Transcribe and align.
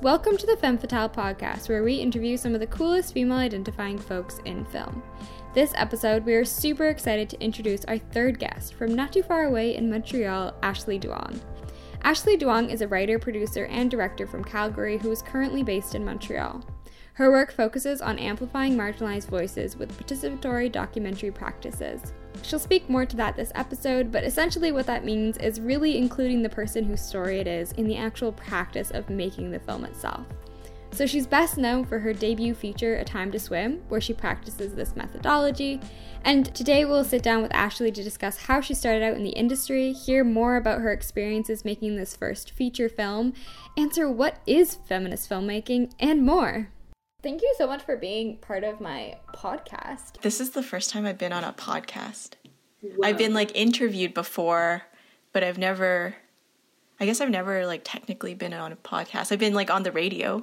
Welcome 0.00 0.36
to 0.36 0.46
the 0.46 0.56
Femme 0.56 0.78
Fatale 0.78 1.08
podcast, 1.08 1.68
where 1.68 1.82
we 1.82 1.96
interview 1.96 2.36
some 2.36 2.54
of 2.54 2.60
the 2.60 2.68
coolest 2.68 3.12
female 3.12 3.38
identifying 3.38 3.98
folks 3.98 4.38
in 4.44 4.64
film. 4.66 5.02
This 5.54 5.72
episode, 5.74 6.24
we 6.24 6.34
are 6.34 6.44
super 6.44 6.86
excited 6.86 7.28
to 7.30 7.40
introduce 7.40 7.84
our 7.86 7.98
third 7.98 8.38
guest 8.38 8.74
from 8.74 8.94
not 8.94 9.12
too 9.12 9.24
far 9.24 9.46
away 9.46 9.74
in 9.74 9.90
Montreal, 9.90 10.54
Ashley 10.62 11.00
Duong. 11.00 11.40
Ashley 12.02 12.38
Duong 12.38 12.72
is 12.72 12.80
a 12.80 12.86
writer, 12.86 13.18
producer, 13.18 13.64
and 13.64 13.90
director 13.90 14.24
from 14.24 14.44
Calgary 14.44 14.98
who 14.98 15.10
is 15.10 15.20
currently 15.20 15.64
based 15.64 15.96
in 15.96 16.04
Montreal. 16.04 16.64
Her 17.14 17.32
work 17.32 17.50
focuses 17.50 18.00
on 18.00 18.20
amplifying 18.20 18.76
marginalized 18.76 19.26
voices 19.26 19.76
with 19.76 19.98
participatory 19.98 20.70
documentary 20.70 21.32
practices. 21.32 22.12
She'll 22.42 22.58
speak 22.58 22.88
more 22.88 23.04
to 23.04 23.16
that 23.16 23.36
this 23.36 23.52
episode, 23.54 24.10
but 24.10 24.24
essentially 24.24 24.72
what 24.72 24.86
that 24.86 25.04
means 25.04 25.36
is 25.38 25.60
really 25.60 25.96
including 25.96 26.42
the 26.42 26.48
person 26.48 26.84
whose 26.84 27.00
story 27.00 27.38
it 27.38 27.46
is 27.46 27.72
in 27.72 27.86
the 27.86 27.96
actual 27.96 28.32
practice 28.32 28.90
of 28.90 29.10
making 29.10 29.50
the 29.50 29.60
film 29.60 29.84
itself. 29.84 30.26
So 30.92 31.06
she's 31.06 31.26
best 31.26 31.58
known 31.58 31.84
for 31.84 31.98
her 31.98 32.12
debut 32.12 32.54
feature, 32.54 32.96
A 32.96 33.04
Time 33.04 33.30
to 33.32 33.38
Swim, 33.38 33.82
where 33.88 34.00
she 34.00 34.14
practices 34.14 34.74
this 34.74 34.96
methodology. 34.96 35.80
And 36.24 36.52
today 36.54 36.84
we'll 36.84 37.04
sit 37.04 37.22
down 37.22 37.42
with 37.42 37.54
Ashley 37.54 37.92
to 37.92 38.02
discuss 38.02 38.38
how 38.38 38.60
she 38.60 38.74
started 38.74 39.02
out 39.02 39.16
in 39.16 39.22
the 39.22 39.30
industry, 39.30 39.92
hear 39.92 40.24
more 40.24 40.56
about 40.56 40.80
her 40.80 40.90
experiences 40.90 41.64
making 41.64 41.96
this 41.96 42.16
first 42.16 42.50
feature 42.52 42.88
film, 42.88 43.34
answer 43.76 44.10
what 44.10 44.40
is 44.46 44.76
feminist 44.86 45.28
filmmaking, 45.28 45.92
and 46.00 46.24
more. 46.24 46.70
Thank 47.20 47.42
you 47.42 47.52
so 47.58 47.66
much 47.66 47.82
for 47.82 47.96
being 47.96 48.36
part 48.36 48.62
of 48.62 48.80
my 48.80 49.16
podcast. 49.34 50.20
This 50.20 50.40
is 50.40 50.50
the 50.50 50.62
first 50.62 50.90
time 50.90 51.04
I've 51.04 51.18
been 51.18 51.32
on 51.32 51.42
a 51.42 51.52
podcast. 51.52 52.34
I've 53.02 53.18
been 53.18 53.34
like 53.34 53.50
interviewed 53.56 54.14
before, 54.14 54.82
but 55.32 55.42
I've 55.42 55.58
never 55.58 56.14
I 57.00 57.06
guess 57.06 57.20
I've 57.20 57.30
never 57.30 57.66
like 57.66 57.80
technically 57.82 58.34
been 58.34 58.52
on 58.54 58.70
a 58.70 58.76
podcast. 58.76 59.32
I've 59.32 59.40
been 59.40 59.52
like 59.52 59.68
on 59.68 59.82
the 59.82 59.90
radio. 59.90 60.42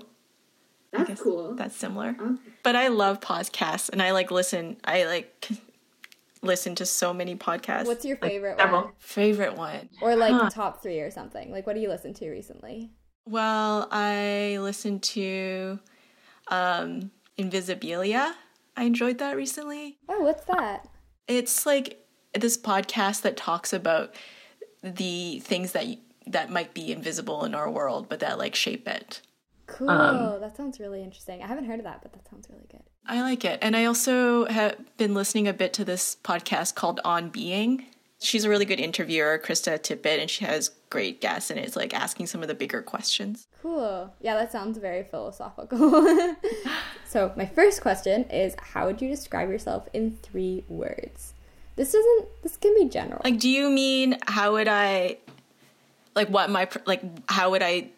That's 0.92 1.22
cool. 1.22 1.56
That's 1.56 1.78
similar. 1.78 2.10
Okay. 2.20 2.42
But 2.62 2.76
I 2.76 2.90
love 2.90 3.22
podcasts 3.22 3.90
and 3.90 4.02
I 4.02 4.12
like 4.12 4.30
listen 4.30 4.76
I 4.84 5.06
like 5.06 5.48
listen 6.42 6.76
to 6.76 6.86
so 6.86 7.14
many 7.14 7.38
podcasts. 7.38 7.86
What's 7.86 8.04
your 8.04 8.18
favorite 8.18 8.58
like, 8.58 8.74
one? 8.74 8.88
Favorite 9.00 9.56
one. 9.56 9.88
Or 10.02 10.18
like 10.18 10.34
huh. 10.34 10.50
top 10.50 10.84
3 10.84 11.00
or 11.00 11.10
something. 11.10 11.52
Like 11.52 11.66
what 11.66 11.76
do 11.76 11.80
you 11.80 11.88
listen 11.88 12.14
to 12.16 12.30
recently? 12.30 12.92
Well, 13.26 13.88
I 13.92 14.58
listened 14.60 15.04
to 15.04 15.80
um, 16.48 17.12
Invisibilia. 17.38 18.34
I 18.78 18.84
enjoyed 18.84 19.18
that 19.20 19.36
recently. 19.36 19.98
Oh, 20.10 20.22
what's 20.22 20.46
that? 20.46 20.88
It's 21.28 21.66
like 21.66 22.06
this 22.34 22.58
podcast 22.58 23.22
that 23.22 23.38
talks 23.38 23.74
about 23.74 24.16
the 24.84 25.40
things 25.40 25.72
that 25.72 25.86
that 26.28 26.50
might 26.50 26.74
be 26.74 26.92
invisible 26.92 27.46
in 27.46 27.56
our 27.56 27.70
world, 27.70 28.10
but 28.10 28.20
that 28.20 28.38
like 28.38 28.56
shape 28.56 28.88
it. 28.88 29.22
Cool. 29.68 29.90
Um, 29.90 30.42
that 30.42 30.56
sounds 30.56 30.80
really 30.80 31.04
interesting. 31.04 31.42
I 31.42 31.48
haven't 31.48 31.66
heard 31.66 31.80
of 31.80 31.86
that, 31.86 32.02
but 32.02 32.14
that 32.14 32.28
sounds 32.30 32.48
really 32.50 32.68
good. 32.70 32.84
I 33.08 33.22
like 33.22 33.46
it. 33.46 33.60
And 33.62 33.76
I 33.76 33.86
also 33.86 34.46
have 34.46 34.76
been 34.98 35.14
listening 35.14 35.48
a 35.48 35.54
bit 35.54 35.74
to 35.74 35.86
this 35.86 36.18
podcast 36.24 36.76
called 36.76 37.00
On 37.04 37.30
Being 37.30 37.86
she's 38.22 38.46
a 38.46 38.50
really 38.50 38.66
good 38.66 38.80
interviewer, 38.80 39.40
Krista 39.44 39.80
Tippett, 39.80 40.20
and 40.20 40.30
she 40.30 40.46
has 40.46 40.70
great 40.90 41.22
guests 41.22 41.50
and 41.50 41.60
it's 41.60 41.76
like 41.76 41.94
asking 41.94 42.28
some 42.28 42.42
of 42.42 42.48
the 42.48 42.56
bigger 42.56 42.82
questions. 42.82 43.48
Cool. 43.62 44.14
Yeah, 44.22 44.36
that 44.36 44.52
sounds 44.52 44.78
very 44.78 45.04
philosophical. 45.04 46.18
so, 47.06 47.34
my 47.36 47.46
first 47.46 47.82
question 47.82 48.24
is 48.26 48.56
how 48.60 48.88
would 48.88 49.02
you 49.02 49.10
describe 49.10 49.50
yourself 49.50 49.88
in 49.94 50.18
three 50.22 50.64
words? 50.68 51.34
This 51.76 51.94
isn't 51.94 52.28
this 52.42 52.58
can 52.58 52.74
be 52.76 52.86
general. 52.86 53.22
Like 53.24 53.40
do 53.40 53.50
you 53.50 53.70
mean 53.70 54.18
how 54.28 54.54
would 54.54 54.68
I 54.68 55.18
like 56.16 56.30
what 56.30 56.50
my 56.50 56.70
like 56.86 57.02
how 57.30 57.52
would 57.52 57.62
I 57.62 57.90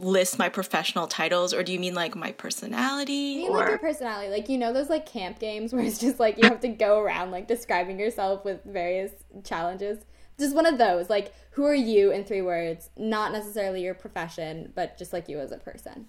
list 0.00 0.38
my 0.38 0.48
professional 0.48 1.06
titles 1.06 1.52
or 1.52 1.62
do 1.62 1.72
you 1.72 1.78
mean 1.78 1.94
like 1.94 2.16
my 2.16 2.32
personality? 2.32 3.34
I 3.34 3.36
mean 3.42 3.50
or... 3.50 3.58
like 3.58 3.68
your 3.68 3.78
personality. 3.78 4.30
Like 4.30 4.48
you 4.48 4.58
know 4.58 4.72
those 4.72 4.88
like 4.88 5.06
camp 5.06 5.38
games 5.38 5.72
where 5.72 5.82
it's 5.84 5.98
just 5.98 6.18
like 6.18 6.38
you 6.38 6.48
have 6.48 6.60
to 6.60 6.68
go 6.68 7.00
around 7.00 7.30
like 7.30 7.46
describing 7.46 7.98
yourself 8.00 8.44
with 8.44 8.62
various 8.64 9.12
challenges? 9.44 10.04
Just 10.38 10.54
one 10.54 10.66
of 10.66 10.78
those. 10.78 11.10
Like 11.10 11.34
who 11.52 11.64
are 11.64 11.74
you 11.74 12.10
in 12.10 12.24
three 12.24 12.42
words? 12.42 12.90
Not 12.96 13.32
necessarily 13.32 13.82
your 13.82 13.94
profession 13.94 14.72
but 14.74 14.98
just 14.98 15.12
like 15.12 15.28
you 15.28 15.38
as 15.38 15.52
a 15.52 15.58
person. 15.58 16.06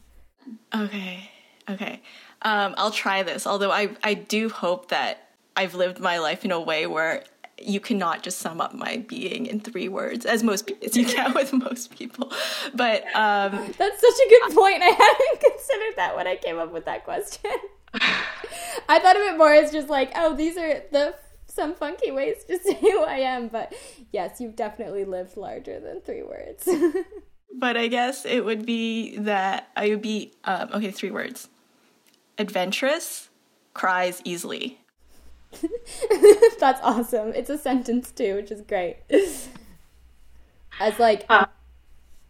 Okay. 0.73 1.29
Okay. 1.69 2.01
Um, 2.41 2.73
i'll 2.77 2.91
try 2.91 3.23
this. 3.23 3.45
Although 3.45 3.71
i 3.71 3.89
i 4.03 4.13
do 4.13 4.49
hope 4.49 4.89
that 4.89 5.27
i've 5.55 5.75
lived 5.75 5.99
my 5.99 6.17
life 6.17 6.45
in 6.45 6.51
a 6.51 6.59
way 6.59 6.87
where 6.87 7.23
you 7.67 7.79
cannot 7.79 8.23
just 8.23 8.39
sum 8.39 8.61
up 8.61 8.73
my 8.73 8.97
being 9.07 9.45
in 9.45 9.59
three 9.59 9.87
words 9.87 10.25
as 10.25 10.43
most 10.43 10.71
as 10.85 10.95
you 10.95 11.05
can 11.05 11.33
with 11.35 11.53
most 11.53 11.95
people. 11.95 12.31
But 12.73 13.03
um, 13.15 13.51
that's 13.77 14.01
such 14.01 14.19
a 14.25 14.29
good 14.29 14.55
point. 14.55 14.81
I 14.83 14.89
hadn't 14.89 15.39
considered 15.39 15.95
that 15.97 16.15
when 16.15 16.27
i 16.27 16.35
came 16.35 16.57
up 16.57 16.71
with 16.71 16.85
that 16.85 17.03
question. 17.03 17.51
I 17.93 18.99
thought 18.99 19.15
of 19.15 19.21
it 19.23 19.37
more 19.37 19.53
as 19.53 19.71
just 19.71 19.89
like 19.89 20.11
oh 20.15 20.35
these 20.35 20.57
are 20.57 20.81
the 20.91 21.15
some 21.47 21.75
funky 21.75 22.11
ways 22.11 22.45
to 22.45 22.57
say 22.57 22.75
who 22.75 23.03
i 23.03 23.17
am. 23.17 23.47
But 23.47 23.73
yes 24.11 24.39
you've 24.39 24.55
definitely 24.55 25.05
lived 25.05 25.37
larger 25.37 25.79
than 25.79 26.01
three 26.01 26.23
words. 26.23 26.67
But 27.53 27.75
i 27.75 27.87
guess 27.87 28.25
it 28.25 28.45
would 28.45 28.65
be 28.65 29.17
that 29.17 29.69
i 29.75 29.89
would 29.89 30.01
be 30.01 30.33
um, 30.45 30.69
okay 30.73 30.91
three 30.91 31.11
words. 31.11 31.49
Adventurous 32.37 33.29
cries 33.73 34.21
easily 34.23 34.79
That's 36.59 36.81
awesome. 36.81 37.33
It's 37.33 37.49
a 37.49 37.57
sentence 37.57 38.11
too, 38.11 38.35
which 38.35 38.51
is 38.51 38.61
great. 38.61 38.97
As 40.79 40.99
like 40.99 41.25
uh, 41.29 41.45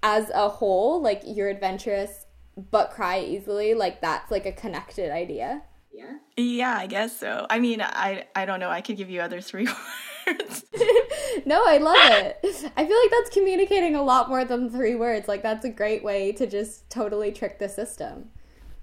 as 0.04 0.30
a 0.34 0.50
whole, 0.50 1.02
like 1.02 1.22
you're 1.26 1.50
adventurous 1.50 2.26
but 2.70 2.92
cry 2.92 3.20
easily, 3.22 3.74
like 3.74 4.02
that's 4.02 4.30
like 4.32 4.46
a 4.46 4.52
connected 4.52 5.12
idea. 5.12 5.64
Yeah. 5.94 6.18
Yeah, 6.38 6.76
I 6.78 6.88
guess 6.88 7.18
so. 7.18 7.46
I 7.50 7.60
mean, 7.60 7.82
I 7.82 8.26
I 8.36 8.46
don't 8.46 8.60
know. 8.60 8.70
I 8.70 8.82
could 8.82 8.98
give 8.98 9.10
you 9.10 9.22
other 9.22 9.42
three 9.42 9.68
words. 10.28 10.66
no, 11.46 11.64
I 11.66 11.78
love 11.78 11.98
it. 11.98 12.40
I 12.44 12.86
feel 12.86 12.98
like 12.98 13.12
that's 13.12 13.30
communicating 13.32 13.96
a 13.96 14.04
lot 14.04 14.30
more 14.30 14.46
than 14.46 14.70
three 14.70 14.96
words. 14.96 15.28
Like 15.28 15.44
that's 15.44 15.66
a 15.66 15.70
great 15.70 16.04
way 16.04 16.32
to 16.34 16.48
just 16.48 16.90
totally 16.90 17.32
trick 17.32 17.60
the 17.60 17.70
system. 17.70 18.32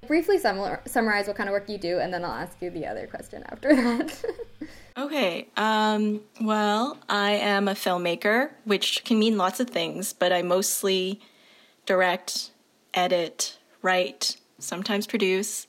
Briefly 0.06 0.38
sum- 0.38 0.78
summarize 0.86 1.26
what 1.26 1.36
kind 1.36 1.48
of 1.48 1.53
work 1.53 1.69
you 1.69 1.78
do, 1.78 1.98
and 1.98 2.12
then 2.12 2.25
I'll 2.25 2.32
ask 2.32 2.56
you 2.60 2.70
the 2.70 2.86
other 2.86 3.06
question 3.06 3.44
after 3.50 3.75
that. 3.75 4.25
okay. 4.97 5.48
Um, 5.56 6.20
well, 6.41 6.98
I 7.09 7.32
am 7.32 7.69
a 7.69 7.75
filmmaker, 7.75 8.50
which 8.64 9.04
can 9.04 9.19
mean 9.19 9.36
lots 9.36 9.60
of 9.60 9.69
things, 9.69 10.12
but 10.12 10.32
I 10.32 10.42
mostly 10.42 11.20
direct, 11.84 12.53
edit, 12.94 13.59
write, 13.82 14.36
sometimes 14.59 15.06
produce. 15.06 15.66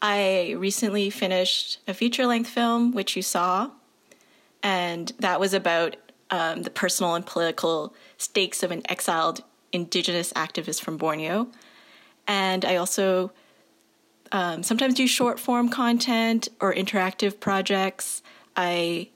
I 0.00 0.54
recently 0.58 1.10
finished 1.10 1.78
a 1.86 1.94
feature 1.94 2.26
length 2.26 2.50
film, 2.50 2.92
which 2.92 3.14
you 3.14 3.22
saw, 3.22 3.70
and 4.62 5.12
that 5.18 5.38
was 5.38 5.54
about 5.54 5.96
um, 6.30 6.62
the 6.62 6.70
personal 6.70 7.14
and 7.14 7.26
political 7.26 7.94
stakes 8.16 8.62
of 8.62 8.70
an 8.70 8.82
exiled 8.88 9.44
indigenous 9.72 10.32
activist 10.32 10.80
from 10.82 10.96
Borneo. 10.96 11.48
And 12.26 12.64
I 12.64 12.76
also 12.76 13.32
um, 14.32 14.62
sometimes 14.62 14.94
do 14.94 15.06
short 15.06 15.38
form 15.38 15.68
content 15.68 16.48
or 16.60 16.74
interactive 16.74 17.38
projects. 17.38 18.22
I 18.56 19.08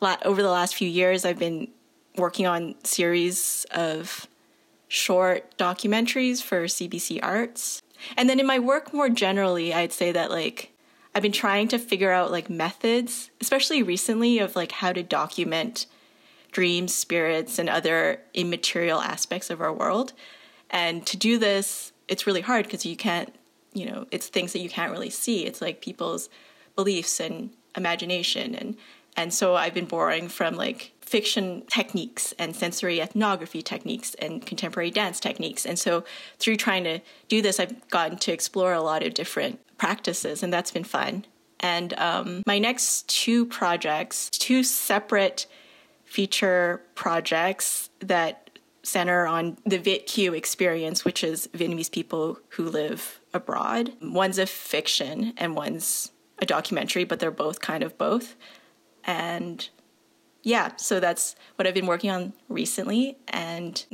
over 0.00 0.42
the 0.42 0.50
last 0.50 0.76
few 0.76 0.88
years 0.88 1.24
I've 1.24 1.38
been 1.38 1.68
working 2.16 2.46
on 2.46 2.74
series 2.84 3.66
of 3.72 4.28
short 4.86 5.56
documentaries 5.58 6.42
for 6.42 6.64
CBC 6.64 7.18
Arts. 7.22 7.82
And 8.16 8.30
then 8.30 8.38
in 8.38 8.46
my 8.46 8.58
work 8.58 8.94
more 8.94 9.08
generally, 9.08 9.74
I'd 9.74 9.92
say 9.92 10.12
that 10.12 10.30
like 10.30 10.72
I've 11.14 11.22
been 11.22 11.32
trying 11.32 11.68
to 11.68 11.78
figure 11.78 12.12
out 12.12 12.30
like 12.30 12.48
methods, 12.48 13.30
especially 13.40 13.82
recently 13.82 14.38
of 14.38 14.54
like 14.54 14.72
how 14.72 14.92
to 14.92 15.02
document 15.02 15.86
dreams, 16.52 16.94
spirits 16.94 17.58
and 17.58 17.68
other 17.68 18.20
immaterial 18.34 19.00
aspects 19.00 19.50
of 19.50 19.60
our 19.60 19.72
world. 19.72 20.12
And 20.70 21.06
to 21.06 21.16
do 21.16 21.38
this, 21.38 21.92
it's 22.06 22.26
really 22.26 22.40
hard 22.42 22.66
because 22.66 22.86
you 22.86 22.96
can't 22.96 23.34
you 23.78 23.86
know 23.86 24.06
it's 24.10 24.28
things 24.28 24.52
that 24.52 24.60
you 24.60 24.68
can't 24.68 24.92
really 24.92 25.10
see. 25.10 25.46
It's 25.46 25.62
like 25.62 25.80
people's 25.80 26.28
beliefs 26.76 27.20
and 27.20 27.50
imagination. 27.76 28.54
And 28.54 28.76
and 29.16 29.32
so 29.34 29.56
i've 29.56 29.74
been 29.74 29.86
borrowing 29.86 30.28
from 30.28 30.54
like 30.54 30.92
fiction 31.00 31.62
techniques 31.70 32.34
and 32.38 32.54
sensory 32.54 33.00
ethnography 33.00 33.62
techniques 33.62 34.14
and 34.16 34.44
contemporary 34.44 34.90
dance 34.90 35.18
techniques. 35.18 35.64
And 35.64 35.78
so 35.78 36.04
through 36.38 36.56
trying 36.56 36.84
to 36.84 37.00
do 37.28 37.40
this 37.42 37.58
i've 37.58 37.88
gotten 37.88 38.18
to 38.18 38.32
explore 38.32 38.72
a 38.72 38.82
lot 38.82 39.02
of 39.02 39.14
different 39.14 39.60
practices 39.78 40.42
and 40.42 40.52
that's 40.52 40.70
been 40.70 40.84
fun. 40.84 41.24
And 41.60 41.98
um, 41.98 42.42
my 42.46 42.58
next 42.58 43.08
two 43.08 43.46
projects 43.46 44.28
two 44.30 44.62
separate 44.62 45.46
feature 46.04 46.82
projects 46.94 47.90
that 48.00 48.47
center 48.82 49.26
on 49.26 49.58
the 49.64 49.78
Viet 49.78 50.06
Kieu 50.06 50.34
experience, 50.34 51.04
which 51.04 51.24
is 51.24 51.48
Vietnamese 51.54 51.90
people 51.90 52.38
who 52.50 52.64
live 52.64 53.20
abroad. 53.34 53.92
One's 54.00 54.38
a 54.38 54.46
fiction 54.46 55.34
and 55.36 55.56
one's 55.56 56.12
a 56.38 56.46
documentary, 56.46 57.04
but 57.04 57.20
they're 57.20 57.30
both 57.30 57.60
kind 57.60 57.82
of 57.82 57.98
both. 57.98 58.36
And 59.04 59.68
yeah, 60.42 60.76
so 60.76 61.00
that's 61.00 61.34
what 61.56 61.66
I've 61.66 61.74
been 61.74 61.86
working 61.86 62.10
on 62.10 62.32
recently, 62.48 63.18
and 63.28 63.84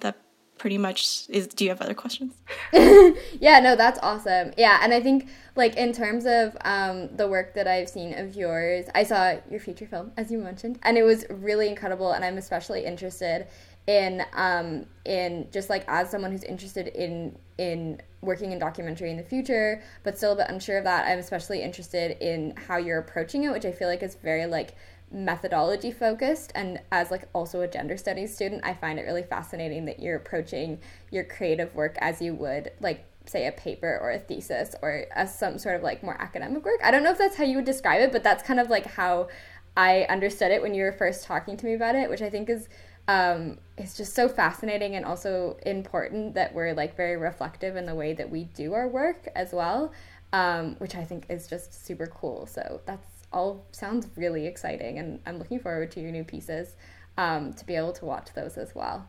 that 0.00 0.16
pretty 0.58 0.78
much 0.78 1.26
is 1.28 1.46
do 1.48 1.64
you 1.64 1.70
have 1.70 1.80
other 1.82 1.94
questions 1.94 2.32
yeah 2.72 3.58
no 3.60 3.74
that's 3.74 3.98
awesome 4.02 4.52
yeah 4.56 4.78
and 4.82 4.94
i 4.94 5.00
think 5.00 5.28
like 5.56 5.76
in 5.76 5.92
terms 5.92 6.24
of 6.26 6.56
um, 6.64 7.14
the 7.16 7.26
work 7.26 7.54
that 7.54 7.66
i've 7.66 7.88
seen 7.88 8.16
of 8.16 8.34
yours 8.36 8.86
i 8.94 9.02
saw 9.02 9.34
your 9.50 9.58
feature 9.58 9.86
film 9.86 10.12
as 10.16 10.30
you 10.30 10.38
mentioned 10.38 10.78
and 10.84 10.96
it 10.96 11.02
was 11.02 11.24
really 11.28 11.68
incredible 11.68 12.12
and 12.12 12.24
i'm 12.24 12.38
especially 12.38 12.84
interested 12.84 13.46
in 13.86 14.22
um, 14.32 14.86
in 15.04 15.46
just 15.52 15.68
like 15.68 15.84
as 15.88 16.10
someone 16.10 16.32
who's 16.32 16.44
interested 16.44 16.88
in 16.88 17.36
in 17.58 18.00
working 18.22 18.52
in 18.52 18.58
documentary 18.58 19.10
in 19.10 19.16
the 19.18 19.22
future 19.22 19.82
but 20.02 20.16
still 20.16 20.32
a 20.32 20.36
bit 20.36 20.46
unsure 20.48 20.78
of 20.78 20.84
that 20.84 21.06
i'm 21.06 21.18
especially 21.18 21.62
interested 21.62 22.16
in 22.22 22.54
how 22.56 22.78
you're 22.78 22.98
approaching 22.98 23.44
it 23.44 23.52
which 23.52 23.66
i 23.66 23.70
feel 23.70 23.86
like 23.86 24.02
is 24.02 24.14
very 24.16 24.46
like 24.46 24.74
methodology 25.14 25.92
focused. 25.92 26.50
And 26.54 26.80
as 26.90 27.10
like 27.10 27.28
also 27.32 27.60
a 27.60 27.68
gender 27.68 27.96
studies 27.96 28.34
student 28.34 28.62
i 28.64 28.74
find 28.74 28.98
it 28.98 29.02
really 29.02 29.22
fascinating 29.22 29.84
that 29.86 30.00
you're 30.00 30.16
approaching 30.16 30.80
your 31.10 31.24
creative 31.24 31.74
work 31.74 31.96
as 32.00 32.20
you 32.20 32.34
would 32.34 32.72
like 32.80 33.04
say 33.26 33.46
a 33.46 33.52
paper 33.52 33.98
or 34.02 34.10
a 34.10 34.18
thesis 34.18 34.74
or 34.82 35.06
as 35.14 35.38
some 35.38 35.58
sort 35.58 35.76
of 35.76 35.82
like 35.82 36.02
more 36.02 36.20
academic 36.20 36.62
work. 36.62 36.80
I 36.82 36.90
don't 36.90 37.02
know 37.02 37.10
if 37.10 37.16
that's 37.16 37.36
how 37.36 37.44
you 37.44 37.56
would 37.56 37.64
describe 37.64 38.02
it 38.02 38.12
but 38.12 38.22
that's 38.22 38.42
kind 38.42 38.60
of 38.60 38.68
like 38.68 38.86
how 38.86 39.28
i 39.76 40.02
understood 40.08 40.50
it 40.50 40.62
when 40.62 40.74
you 40.74 40.84
were 40.84 40.92
first 40.92 41.24
talking 41.24 41.56
to 41.56 41.66
me 41.66 41.74
about 41.74 41.94
it 41.94 42.08
which 42.08 42.22
i 42.22 42.30
think 42.30 42.48
is 42.48 42.68
um, 43.06 43.58
it's 43.76 43.96
just 43.96 44.14
so 44.14 44.28
fascinating 44.28 44.94
and 44.94 45.04
also 45.04 45.56
important 45.66 46.34
that 46.34 46.54
we're 46.54 46.72
like 46.74 46.96
very 46.96 47.16
reflective 47.16 47.76
in 47.76 47.84
the 47.84 47.94
way 47.94 48.12
that 48.14 48.30
we 48.30 48.44
do 48.44 48.72
our 48.72 48.88
work 48.88 49.28
as 49.34 49.52
well 49.52 49.92
um, 50.32 50.76
which 50.76 50.94
i 50.94 51.04
think 51.04 51.26
is 51.28 51.46
just 51.46 51.86
super 51.86 52.06
cool 52.06 52.46
so 52.46 52.80
that's 52.86 53.14
all 53.34 53.66
sounds 53.72 54.06
really 54.16 54.46
exciting, 54.46 54.98
and 54.98 55.20
I'm 55.26 55.38
looking 55.38 55.58
forward 55.58 55.90
to 55.92 56.00
your 56.00 56.12
new 56.12 56.24
pieces 56.24 56.76
um, 57.18 57.52
to 57.54 57.66
be 57.66 57.74
able 57.74 57.92
to 57.94 58.04
watch 58.04 58.32
those 58.34 58.56
as 58.56 58.74
well. 58.74 59.08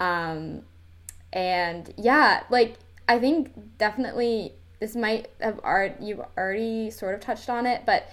Um, 0.00 0.62
and 1.32 1.94
yeah, 1.96 2.42
like 2.50 2.76
I 3.08 3.18
think 3.18 3.52
definitely 3.78 4.54
this 4.80 4.96
might 4.96 5.30
have 5.40 5.60
art 5.62 6.00
you've 6.00 6.20
already 6.36 6.90
sort 6.90 7.14
of 7.14 7.20
touched 7.20 7.48
on 7.48 7.64
it, 7.64 7.82
but 7.86 8.08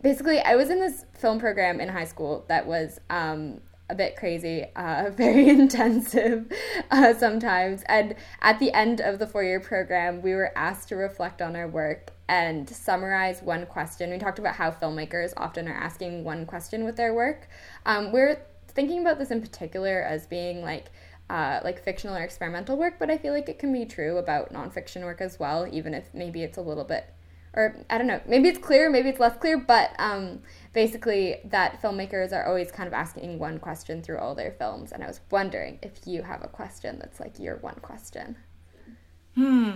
basically 0.00 0.38
I 0.40 0.54
was 0.54 0.70
in 0.70 0.80
this 0.80 1.04
film 1.14 1.38
program 1.40 1.80
in 1.80 1.88
high 1.88 2.04
school 2.04 2.44
that 2.48 2.66
was 2.66 3.00
um, 3.10 3.60
a 3.88 3.94
bit 3.94 4.16
crazy, 4.16 4.66
uh, 4.76 5.10
very 5.14 5.48
intensive 5.48 6.50
uh, 6.90 7.14
sometimes. 7.14 7.82
And 7.86 8.14
at 8.40 8.58
the 8.58 8.72
end 8.72 9.00
of 9.00 9.18
the 9.18 9.26
four 9.26 9.44
year 9.44 9.60
program, 9.60 10.22
we 10.22 10.34
were 10.34 10.56
asked 10.56 10.88
to 10.88 10.96
reflect 10.96 11.42
on 11.42 11.56
our 11.56 11.68
work 11.68 12.10
and 12.28 12.68
summarize 12.68 13.42
one 13.42 13.66
question. 13.66 14.10
We 14.10 14.18
talked 14.18 14.38
about 14.38 14.54
how 14.54 14.70
filmmakers 14.70 15.32
often 15.36 15.68
are 15.68 15.74
asking 15.74 16.24
one 16.24 16.46
question 16.46 16.84
with 16.84 16.96
their 16.96 17.14
work. 17.14 17.48
Um, 17.84 18.12
we're 18.12 18.40
thinking 18.68 19.00
about 19.00 19.18
this 19.18 19.30
in 19.30 19.40
particular 19.40 20.00
as 20.02 20.26
being 20.26 20.62
like 20.62 20.90
uh, 21.30 21.60
like 21.64 21.82
fictional 21.82 22.16
or 22.16 22.22
experimental 22.22 22.76
work, 22.76 22.98
but 22.98 23.10
I 23.10 23.16
feel 23.16 23.32
like 23.32 23.48
it 23.48 23.58
can 23.58 23.72
be 23.72 23.86
true 23.86 24.18
about 24.18 24.52
nonfiction 24.52 25.02
work 25.02 25.22
as 25.22 25.38
well, 25.38 25.66
even 25.70 25.94
if 25.94 26.12
maybe 26.12 26.42
it's 26.42 26.58
a 26.58 26.60
little 26.60 26.84
bit, 26.84 27.06
or 27.54 27.76
I 27.90 27.98
don't 27.98 28.06
know, 28.06 28.20
maybe 28.26 28.48
it's 28.48 28.58
clear, 28.58 28.88
maybe 28.88 29.08
it's 29.08 29.20
less 29.20 29.36
clear, 29.36 29.58
but 29.58 29.90
um, 29.98 30.40
basically 30.72 31.36
that 31.44 31.82
filmmakers 31.82 32.32
are 32.32 32.46
always 32.46 32.72
kind 32.72 32.86
of 32.86 32.94
asking 32.94 33.38
one 33.38 33.58
question 33.58 34.02
through 34.02 34.18
all 34.18 34.34
their 34.34 34.52
films. 34.52 34.92
And 34.92 35.04
I 35.04 35.06
was 35.06 35.20
wondering 35.30 35.78
if 35.82 36.06
you 36.06 36.22
have 36.22 36.42
a 36.42 36.48
question 36.48 36.98
that's 36.98 37.20
like 37.20 37.38
your 37.38 37.56
one 37.56 37.78
question. 37.82 38.36
Hmm. 39.34 39.70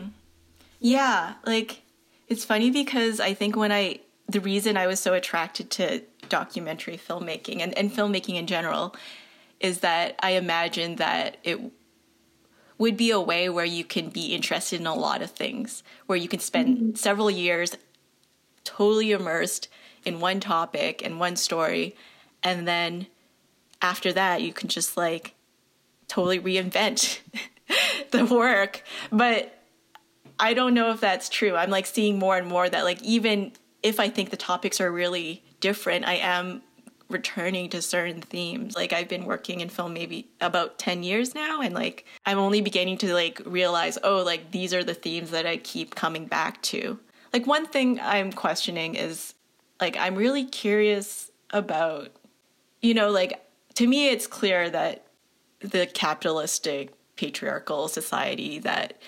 Yeah, 0.80 1.34
like 1.44 1.82
it's 2.28 2.44
funny 2.44 2.70
because 2.70 3.20
I 3.20 3.34
think 3.34 3.56
when 3.56 3.72
I, 3.72 4.00
the 4.28 4.40
reason 4.40 4.76
I 4.76 4.86
was 4.86 4.98
so 4.98 5.14
attracted 5.14 5.70
to 5.72 6.02
documentary 6.28 6.96
filmmaking 6.96 7.60
and, 7.60 7.76
and 7.76 7.92
filmmaking 7.92 8.36
in 8.36 8.46
general 8.46 8.96
is 9.60 9.80
that 9.80 10.16
I 10.22 10.30
imagined 10.32 10.98
that 10.98 11.36
it 11.44 11.60
would 12.78 12.96
be 12.96 13.10
a 13.10 13.20
way 13.20 13.48
where 13.48 13.64
you 13.64 13.84
can 13.84 14.08
be 14.08 14.34
interested 14.34 14.80
in 14.80 14.86
a 14.86 14.94
lot 14.94 15.22
of 15.22 15.30
things, 15.30 15.82
where 16.06 16.18
you 16.18 16.28
can 16.28 16.40
spend 16.40 16.78
mm-hmm. 16.78 16.94
several 16.94 17.30
years 17.30 17.76
totally 18.64 19.12
immersed 19.12 19.68
in 20.04 20.20
one 20.20 20.40
topic 20.40 21.02
and 21.04 21.18
one 21.18 21.36
story, 21.36 21.96
and 22.42 22.66
then 22.66 23.06
after 23.82 24.12
that, 24.12 24.42
you 24.42 24.52
can 24.52 24.68
just 24.68 24.96
like 24.96 25.34
totally 26.08 26.38
reinvent 26.38 27.20
the 28.10 28.24
work. 28.24 28.82
But 29.10 29.58
I 30.38 30.54
don't 30.54 30.74
know 30.74 30.90
if 30.90 31.00
that's 31.00 31.28
true. 31.28 31.56
I'm 31.56 31.70
like 31.70 31.86
seeing 31.86 32.18
more 32.18 32.36
and 32.36 32.46
more 32.46 32.68
that 32.68 32.84
like 32.84 33.02
even 33.02 33.52
if 33.82 34.00
I 34.00 34.08
think 34.08 34.30
the 34.30 34.36
topics 34.36 34.80
are 34.80 34.90
really 34.90 35.42
different, 35.60 36.06
I 36.06 36.14
am 36.14 36.62
returning 37.08 37.70
to 37.70 37.80
certain 37.82 38.20
themes. 38.20 38.74
Like 38.74 38.92
I've 38.92 39.08
been 39.08 39.24
working 39.24 39.60
in 39.60 39.68
film 39.68 39.94
maybe 39.94 40.28
about 40.40 40.78
10 40.78 41.02
years 41.02 41.34
now 41.34 41.60
and 41.60 41.74
like 41.74 42.04
I'm 42.24 42.38
only 42.38 42.60
beginning 42.60 42.98
to 42.98 43.14
like 43.14 43.40
realize, 43.44 43.98
oh, 44.02 44.22
like 44.22 44.50
these 44.50 44.74
are 44.74 44.84
the 44.84 44.94
themes 44.94 45.30
that 45.30 45.46
I 45.46 45.56
keep 45.56 45.94
coming 45.94 46.26
back 46.26 46.62
to. 46.62 46.98
Like 47.32 47.46
one 47.46 47.66
thing 47.66 48.00
I'm 48.00 48.32
questioning 48.32 48.94
is 48.94 49.34
like 49.80 49.96
I'm 49.96 50.14
really 50.14 50.44
curious 50.44 51.30
about 51.50 52.10
you 52.82 52.94
know, 52.94 53.10
like 53.10 53.44
to 53.74 53.86
me 53.86 54.08
it's 54.08 54.26
clear 54.26 54.68
that 54.70 55.06
the 55.60 55.86
capitalistic 55.86 56.92
patriarchal 57.16 57.88
society 57.88 58.58
that 58.60 59.00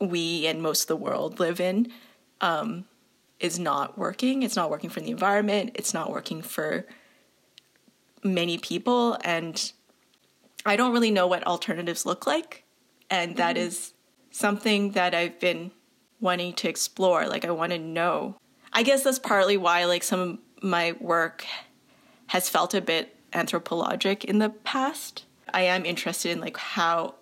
we 0.00 0.46
and 0.46 0.62
most 0.62 0.82
of 0.82 0.88
the 0.88 0.96
world 0.96 1.38
live 1.38 1.60
in 1.60 1.92
um, 2.40 2.84
is 3.38 3.58
not 3.58 3.98
working. 3.98 4.42
It's 4.42 4.56
not 4.56 4.70
working 4.70 4.90
for 4.90 5.00
the 5.00 5.10
environment. 5.10 5.72
It's 5.74 5.94
not 5.94 6.10
working 6.10 6.42
for 6.42 6.86
many 8.22 8.58
people. 8.58 9.16
And 9.24 9.72
I 10.66 10.76
don't 10.76 10.92
really 10.92 11.10
know 11.10 11.26
what 11.26 11.46
alternatives 11.46 12.06
look 12.06 12.26
like. 12.26 12.64
And 13.08 13.36
that 13.36 13.56
mm-hmm. 13.56 13.66
is 13.66 13.94
something 14.30 14.92
that 14.92 15.14
I've 15.14 15.40
been 15.40 15.70
wanting 16.20 16.52
to 16.54 16.68
explore. 16.68 17.26
Like, 17.26 17.44
I 17.44 17.50
want 17.50 17.72
to 17.72 17.78
know. 17.78 18.36
I 18.72 18.82
guess 18.82 19.02
that's 19.02 19.18
partly 19.18 19.56
why, 19.56 19.84
like, 19.86 20.02
some 20.02 20.20
of 20.20 20.38
my 20.62 20.92
work 21.00 21.44
has 22.28 22.48
felt 22.48 22.74
a 22.74 22.80
bit 22.80 23.16
anthropologic 23.32 24.24
in 24.24 24.38
the 24.38 24.50
past. 24.50 25.24
I 25.52 25.62
am 25.62 25.84
interested 25.84 26.30
in, 26.30 26.40
like, 26.40 26.56
how 26.56 27.14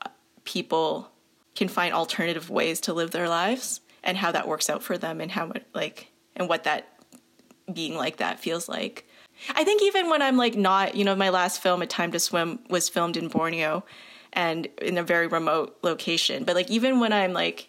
people 0.45 1.11
can 1.59 1.69
find 1.69 1.93
alternative 1.93 2.51
ways 2.51 2.81
to 2.81 2.93
live 2.93 3.11
their 3.11 3.29
lives 3.29 3.81
and 4.05 4.17
how 4.17 4.31
that 4.31 4.47
works 4.47 4.71
out 4.71 4.81
for 4.81 4.97
them 4.97 5.21
and 5.21 5.33
how 5.33 5.53
like 5.75 6.09
and 6.37 6.49
what 6.49 6.63
that 6.63 7.03
being 7.73 7.97
like 7.97 8.19
that 8.19 8.39
feels 8.39 8.69
like. 8.69 9.08
I 9.55 9.65
think 9.65 9.83
even 9.83 10.11
when 10.11 10.23
I'm 10.23 10.37
like 10.37 10.57
not, 10.57 10.95
you 10.95 11.05
know, 11.05 11.15
my 11.15 11.31
last 11.31 11.63
film, 11.63 11.83
A 11.83 11.87
Time 11.87 12.13
to 12.13 12.21
Swim, 12.21 12.59
was 12.69 12.89
filmed 12.89 13.17
in 13.17 13.29
Borneo 13.29 13.85
and 14.33 14.67
in 14.83 14.99
a 14.99 15.03
very 15.03 15.27
remote 15.27 15.79
location. 15.83 16.45
But 16.45 16.57
like 16.57 16.71
even 16.71 17.01
when 17.01 17.13
I'm 17.13 17.33
like 17.33 17.69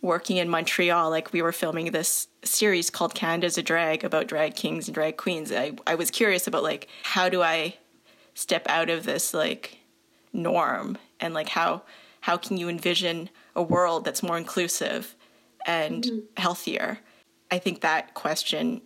working 0.00 0.36
in 0.36 0.48
Montreal, 0.48 1.10
like 1.10 1.32
we 1.32 1.42
were 1.42 1.52
filming 1.52 1.90
this 1.90 2.28
series 2.44 2.90
called 2.90 3.14
Canada's 3.14 3.58
a 3.58 3.62
Drag 3.62 4.04
about 4.04 4.28
drag 4.28 4.54
kings 4.54 4.88
and 4.88 4.94
drag 4.94 5.16
queens. 5.16 5.52
I, 5.52 5.72
I 5.86 5.94
was 5.96 6.10
curious 6.10 6.46
about 6.46 6.62
like 6.62 6.88
how 7.02 7.28
do 7.28 7.42
I 7.42 7.76
step 8.34 8.66
out 8.68 8.88
of 8.88 9.04
this 9.04 9.34
like 9.34 9.78
norm 10.32 10.96
and 11.20 11.34
like 11.34 11.48
how 11.48 11.82
how 12.20 12.36
can 12.36 12.56
you 12.56 12.68
envision 12.68 13.30
a 13.56 13.62
world 13.62 14.04
that's 14.04 14.22
more 14.22 14.38
inclusive 14.38 15.14
and 15.66 16.04
mm-hmm. 16.04 16.18
healthier? 16.36 17.00
I 17.50 17.58
think 17.58 17.80
that 17.80 18.14
question 18.14 18.82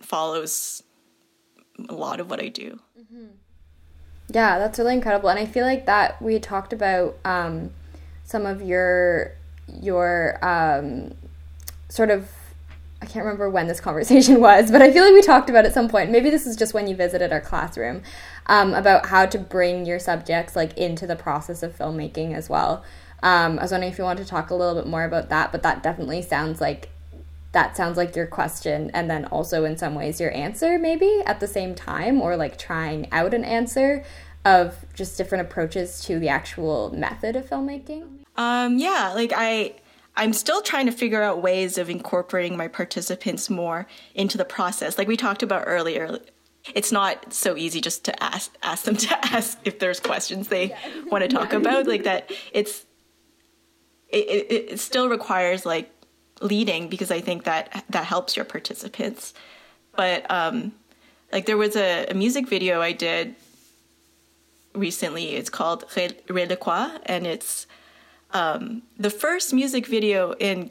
follows 0.00 0.82
a 1.88 1.94
lot 1.94 2.20
of 2.20 2.30
what 2.30 2.40
I 2.40 2.48
do. 2.48 2.80
Mm-hmm. 2.98 3.26
Yeah, 4.28 4.58
that's 4.58 4.78
really 4.78 4.94
incredible, 4.94 5.28
and 5.28 5.38
I 5.38 5.46
feel 5.46 5.66
like 5.66 5.86
that 5.86 6.20
we 6.22 6.38
talked 6.38 6.72
about 6.72 7.16
um, 7.24 7.70
some 8.24 8.46
of 8.46 8.62
your 8.62 9.32
your 9.80 10.38
um, 10.44 11.14
sort 11.88 12.10
of 12.10 12.28
I 13.02 13.06
can't 13.06 13.24
remember 13.24 13.50
when 13.50 13.66
this 13.66 13.80
conversation 13.88 14.40
was, 14.40 14.70
but 14.70 14.80
I 14.80 14.92
feel 14.92 15.04
like 15.04 15.12
we 15.12 15.22
talked 15.22 15.50
about 15.50 15.66
at 15.66 15.74
some 15.74 15.88
point. 15.88 16.10
Maybe 16.10 16.30
this 16.30 16.46
is 16.46 16.56
just 16.56 16.72
when 16.72 16.86
you 16.86 16.94
visited 16.94 17.32
our 17.32 17.40
classroom 17.40 18.02
um, 18.46 18.74
about 18.74 19.06
how 19.06 19.26
to 19.26 19.38
bring 19.38 19.84
your 19.84 19.98
subjects 19.98 20.56
like 20.56 20.76
into 20.78 21.06
the 21.06 21.16
process 21.16 21.62
of 21.62 21.76
filmmaking 21.76 22.34
as 22.34 22.48
well. 22.48 22.84
Um, 23.22 23.58
I 23.58 23.62
was 23.62 23.72
wondering 23.72 23.92
if 23.92 23.98
you 23.98 24.04
want 24.04 24.18
to 24.18 24.24
talk 24.24 24.50
a 24.50 24.54
little 24.54 24.74
bit 24.74 24.86
more 24.86 25.04
about 25.04 25.28
that, 25.28 25.52
but 25.52 25.62
that 25.62 25.82
definitely 25.82 26.22
sounds 26.22 26.60
like 26.60 26.90
that 27.52 27.76
sounds 27.76 27.96
like 27.96 28.16
your 28.16 28.26
question, 28.26 28.90
and 28.94 29.10
then 29.10 29.26
also 29.26 29.64
in 29.64 29.76
some 29.76 29.94
ways 29.94 30.20
your 30.20 30.34
answer, 30.34 30.78
maybe 30.78 31.22
at 31.26 31.40
the 31.40 31.46
same 31.46 31.74
time, 31.74 32.20
or 32.20 32.36
like 32.36 32.58
trying 32.58 33.10
out 33.12 33.34
an 33.34 33.44
answer 33.44 34.04
of 34.44 34.84
just 34.94 35.16
different 35.16 35.46
approaches 35.46 36.00
to 36.04 36.18
the 36.18 36.28
actual 36.28 36.90
method 36.94 37.36
of 37.36 37.48
filmmaking. 37.48 38.24
Um, 38.36 38.78
yeah, 38.78 39.12
like 39.14 39.32
I 39.34 39.74
I'm 40.16 40.32
still 40.32 40.62
trying 40.62 40.86
to 40.86 40.92
figure 40.92 41.22
out 41.22 41.42
ways 41.42 41.78
of 41.78 41.88
incorporating 41.88 42.56
my 42.56 42.68
participants 42.68 43.48
more 43.48 43.86
into 44.14 44.36
the 44.36 44.44
process. 44.44 44.98
Like 44.98 45.08
we 45.08 45.16
talked 45.16 45.42
about 45.42 45.64
earlier, 45.66 46.18
it's 46.74 46.92
not 46.92 47.32
so 47.32 47.56
easy 47.56 47.80
just 47.80 48.04
to 48.04 48.22
ask 48.22 48.54
ask 48.62 48.84
them 48.84 48.96
to 49.08 49.26
ask 49.26 49.58
if 49.64 49.78
there's 49.78 50.00
questions 50.00 50.48
they 50.48 50.70
yeah. 50.70 50.78
want 51.10 51.22
to 51.22 51.28
talk 51.28 51.52
about. 51.60 51.86
Like 51.86 52.04
that, 52.04 52.30
it's 52.52 52.86
it, 54.08 54.28
it, 54.28 54.70
it 54.72 54.80
still 54.80 55.08
requires 55.08 55.64
like 55.64 55.90
leading 56.42 56.88
because 56.88 57.10
I 57.10 57.20
think 57.20 57.44
that 57.44 57.84
that 57.90 58.04
helps 58.04 58.36
your 58.36 58.44
participants. 58.44 59.32
But 59.96 60.28
um, 60.30 60.72
like 61.32 61.46
there 61.46 61.56
was 61.56 61.76
a, 61.76 62.06
a 62.06 62.14
music 62.14 62.48
video 62.48 62.80
I 62.80 62.92
did 62.92 63.34
recently. 64.74 65.34
It's 65.36 65.50
called 65.50 65.86
Relekwa, 65.88 67.00
and 67.06 67.26
it's 67.26 67.66
um, 68.32 68.82
the 68.98 69.10
first 69.10 69.52
music 69.52 69.86
video 69.86 70.32
in 70.34 70.70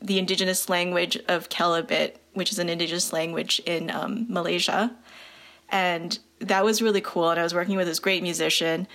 the 0.00 0.18
indigenous 0.18 0.68
language 0.68 1.18
of 1.28 1.48
Kelabit, 1.48 2.16
which 2.34 2.52
is 2.52 2.58
an 2.58 2.68
indigenous 2.68 3.12
language 3.12 3.60
in 3.64 3.90
um, 3.90 4.26
Malaysia. 4.28 4.94
And 5.70 6.18
that 6.40 6.64
was 6.64 6.82
really 6.82 7.00
cool. 7.00 7.30
And 7.30 7.40
I 7.40 7.42
was 7.42 7.54
working 7.54 7.76
with 7.76 7.86
this 7.86 7.98
great 7.98 8.22
musician. 8.22 8.86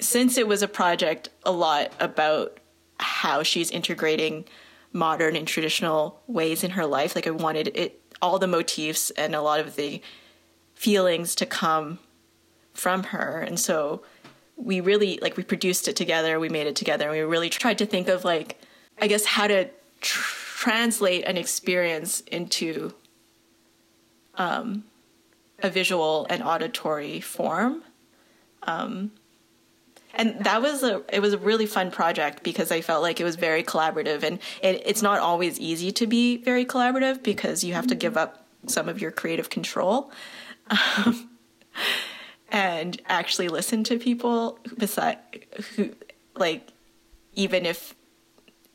Since 0.00 0.36
it 0.38 0.48
was 0.48 0.62
a 0.62 0.68
project 0.68 1.28
a 1.44 1.52
lot 1.52 1.92
about 2.00 2.58
how 2.98 3.42
she's 3.42 3.70
integrating 3.70 4.44
modern 4.92 5.36
and 5.36 5.46
traditional 5.46 6.20
ways 6.26 6.64
in 6.64 6.72
her 6.72 6.86
life, 6.86 7.14
like 7.14 7.26
I 7.26 7.30
wanted 7.30 7.70
it 7.74 8.00
all 8.22 8.38
the 8.38 8.46
motifs 8.46 9.10
and 9.10 9.34
a 9.34 9.40
lot 9.40 9.60
of 9.60 9.76
the 9.76 10.02
feelings 10.74 11.34
to 11.36 11.46
come 11.46 11.98
from 12.74 13.04
her. 13.04 13.40
And 13.40 13.58
so 13.58 14.02
we 14.56 14.80
really 14.80 15.18
like 15.22 15.36
we 15.36 15.42
produced 15.42 15.88
it 15.88 15.96
together, 15.96 16.38
we 16.38 16.48
made 16.48 16.66
it 16.66 16.76
together, 16.76 17.04
and 17.04 17.12
we 17.12 17.20
really 17.20 17.48
tried 17.48 17.78
to 17.78 17.86
think 17.86 18.08
of 18.08 18.24
like 18.24 18.60
I 18.98 19.06
guess 19.06 19.24
how 19.24 19.46
to 19.46 19.68
tr- 20.00 20.58
translate 20.60 21.24
an 21.24 21.38
experience 21.38 22.20
into 22.26 22.92
um, 24.34 24.84
a 25.62 25.70
visual 25.70 26.26
and 26.28 26.42
auditory 26.42 27.20
form. 27.20 27.82
Um, 28.64 29.12
and 30.14 30.44
that 30.44 30.60
was 30.62 30.82
a 30.82 31.02
it 31.12 31.20
was 31.20 31.32
a 31.32 31.38
really 31.38 31.66
fun 31.66 31.90
project 31.90 32.42
because 32.42 32.70
I 32.70 32.80
felt 32.80 33.02
like 33.02 33.20
it 33.20 33.24
was 33.24 33.36
very 33.36 33.62
collaborative 33.62 34.22
and 34.22 34.38
it, 34.62 34.82
it's 34.84 35.02
not 35.02 35.20
always 35.20 35.58
easy 35.58 35.92
to 35.92 36.06
be 36.06 36.38
very 36.38 36.64
collaborative 36.64 37.22
because 37.22 37.62
you 37.64 37.74
have 37.74 37.86
to 37.88 37.94
give 37.94 38.16
up 38.16 38.46
some 38.66 38.88
of 38.88 39.00
your 39.00 39.10
creative 39.10 39.50
control. 39.50 40.12
Um, 40.68 41.30
and 42.50 43.00
actually 43.06 43.48
listen 43.48 43.84
to 43.84 43.98
people 43.98 44.58
beside 44.76 45.18
who 45.76 45.90
like 46.36 46.68
even 47.34 47.64
if 47.64 47.94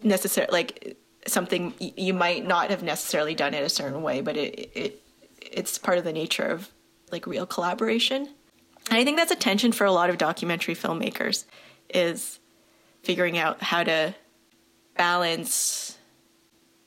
necessary 0.02 0.48
like 0.52 0.98
something 1.28 1.74
you 1.80 2.14
might 2.14 2.48
not 2.48 2.70
have 2.70 2.84
necessarily 2.84 3.36
done 3.36 3.54
it 3.54 3.64
a 3.64 3.70
certain 3.70 4.02
way 4.02 4.22
but 4.22 4.38
it, 4.38 4.72
it 4.74 5.02
it's 5.42 5.78
part 5.78 5.98
of 5.98 6.04
the 6.04 6.14
nature 6.14 6.44
of 6.44 6.72
like 7.12 7.28
real 7.28 7.46
collaboration 7.46 8.30
and 8.90 9.00
i 9.00 9.04
think 9.04 9.18
that's 9.18 9.32
a 9.32 9.36
tension 9.36 9.72
for 9.72 9.86
a 9.86 9.92
lot 9.92 10.10
of 10.10 10.18
documentary 10.18 10.76
filmmakers 10.76 11.46
is 11.90 12.40
figuring 13.04 13.38
out 13.38 13.62
how 13.62 13.84
to 13.84 14.14
balance 14.98 15.98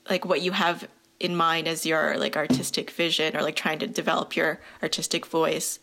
like 0.08 0.24
what 0.24 0.40
you 0.40 0.52
have 0.52 0.88
in 1.20 1.34
mind 1.34 1.66
as 1.68 1.84
your 1.84 2.16
like 2.16 2.36
artistic 2.36 2.90
vision 2.90 3.36
or 3.36 3.42
like 3.42 3.56
trying 3.56 3.78
to 3.78 3.86
develop 3.86 4.36
your 4.36 4.60
artistic 4.82 5.26
voice 5.26 5.78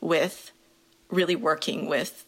with 0.00 0.52
really 1.10 1.36
working 1.36 1.88
with 1.88 2.24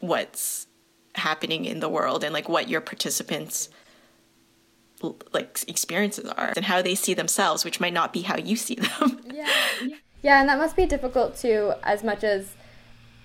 what's 0.00 0.66
happening 1.14 1.64
in 1.64 1.80
the 1.80 1.88
world 1.88 2.24
and 2.24 2.32
like 2.32 2.48
what 2.48 2.68
your 2.68 2.80
participants 2.80 3.68
like 5.32 5.58
experiences 5.66 6.26
are 6.26 6.52
and 6.54 6.64
how 6.64 6.80
they 6.80 6.94
see 6.94 7.12
themselves 7.12 7.64
which 7.64 7.80
might 7.80 7.92
not 7.92 8.12
be 8.12 8.22
how 8.22 8.36
you 8.36 8.56
see 8.56 8.76
them. 8.76 9.20
Yeah 9.32 9.48
yeah 9.82 9.96
and 10.30 10.48
that 10.48 10.58
must 10.58 10.76
be 10.76 10.86
difficult 10.86 11.36
too 11.36 11.72
as 11.82 12.02
much 12.02 12.24
as 12.24 12.54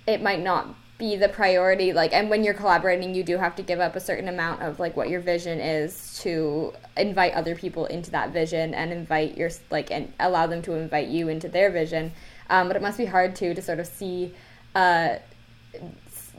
it 0.06 0.22
might 0.22 0.42
not 0.42 0.76
be 0.98 1.16
the 1.16 1.30
priority 1.30 1.94
like 1.94 2.12
and 2.12 2.30
when 2.30 2.44
you're 2.44 2.56
collaborating 2.56 3.14
you 3.14 3.24
do 3.24 3.38
have 3.38 3.56
to 3.56 3.62
give 3.62 3.80
up 3.80 3.96
a 3.96 4.00
certain 4.00 4.28
amount 4.28 4.64
of 4.64 4.80
like 4.80 4.98
what 4.98 5.10
your 5.10 5.20
vision 5.20 5.60
is 5.60 6.20
to 6.20 6.74
invite 6.96 7.34
other 7.34 7.56
people 7.56 7.86
into 7.86 8.10
that 8.10 8.32
vision 8.32 8.74
and 8.74 8.92
invite 8.92 9.38
your 9.38 9.52
like 9.70 9.92
and 9.92 10.12
allow 10.20 10.48
them 10.48 10.62
to 10.64 10.74
invite 10.74 11.08
you 11.08 11.30
into 11.30 11.48
their 11.48 11.70
vision. 11.70 12.12
Um, 12.50 12.68
but 12.68 12.76
it 12.76 12.82
must 12.82 12.98
be 12.98 13.06
hard 13.06 13.36
too 13.36 13.54
to 13.54 13.62
sort 13.62 13.80
of 13.80 13.86
see 13.86 14.34
uh, 14.74 15.18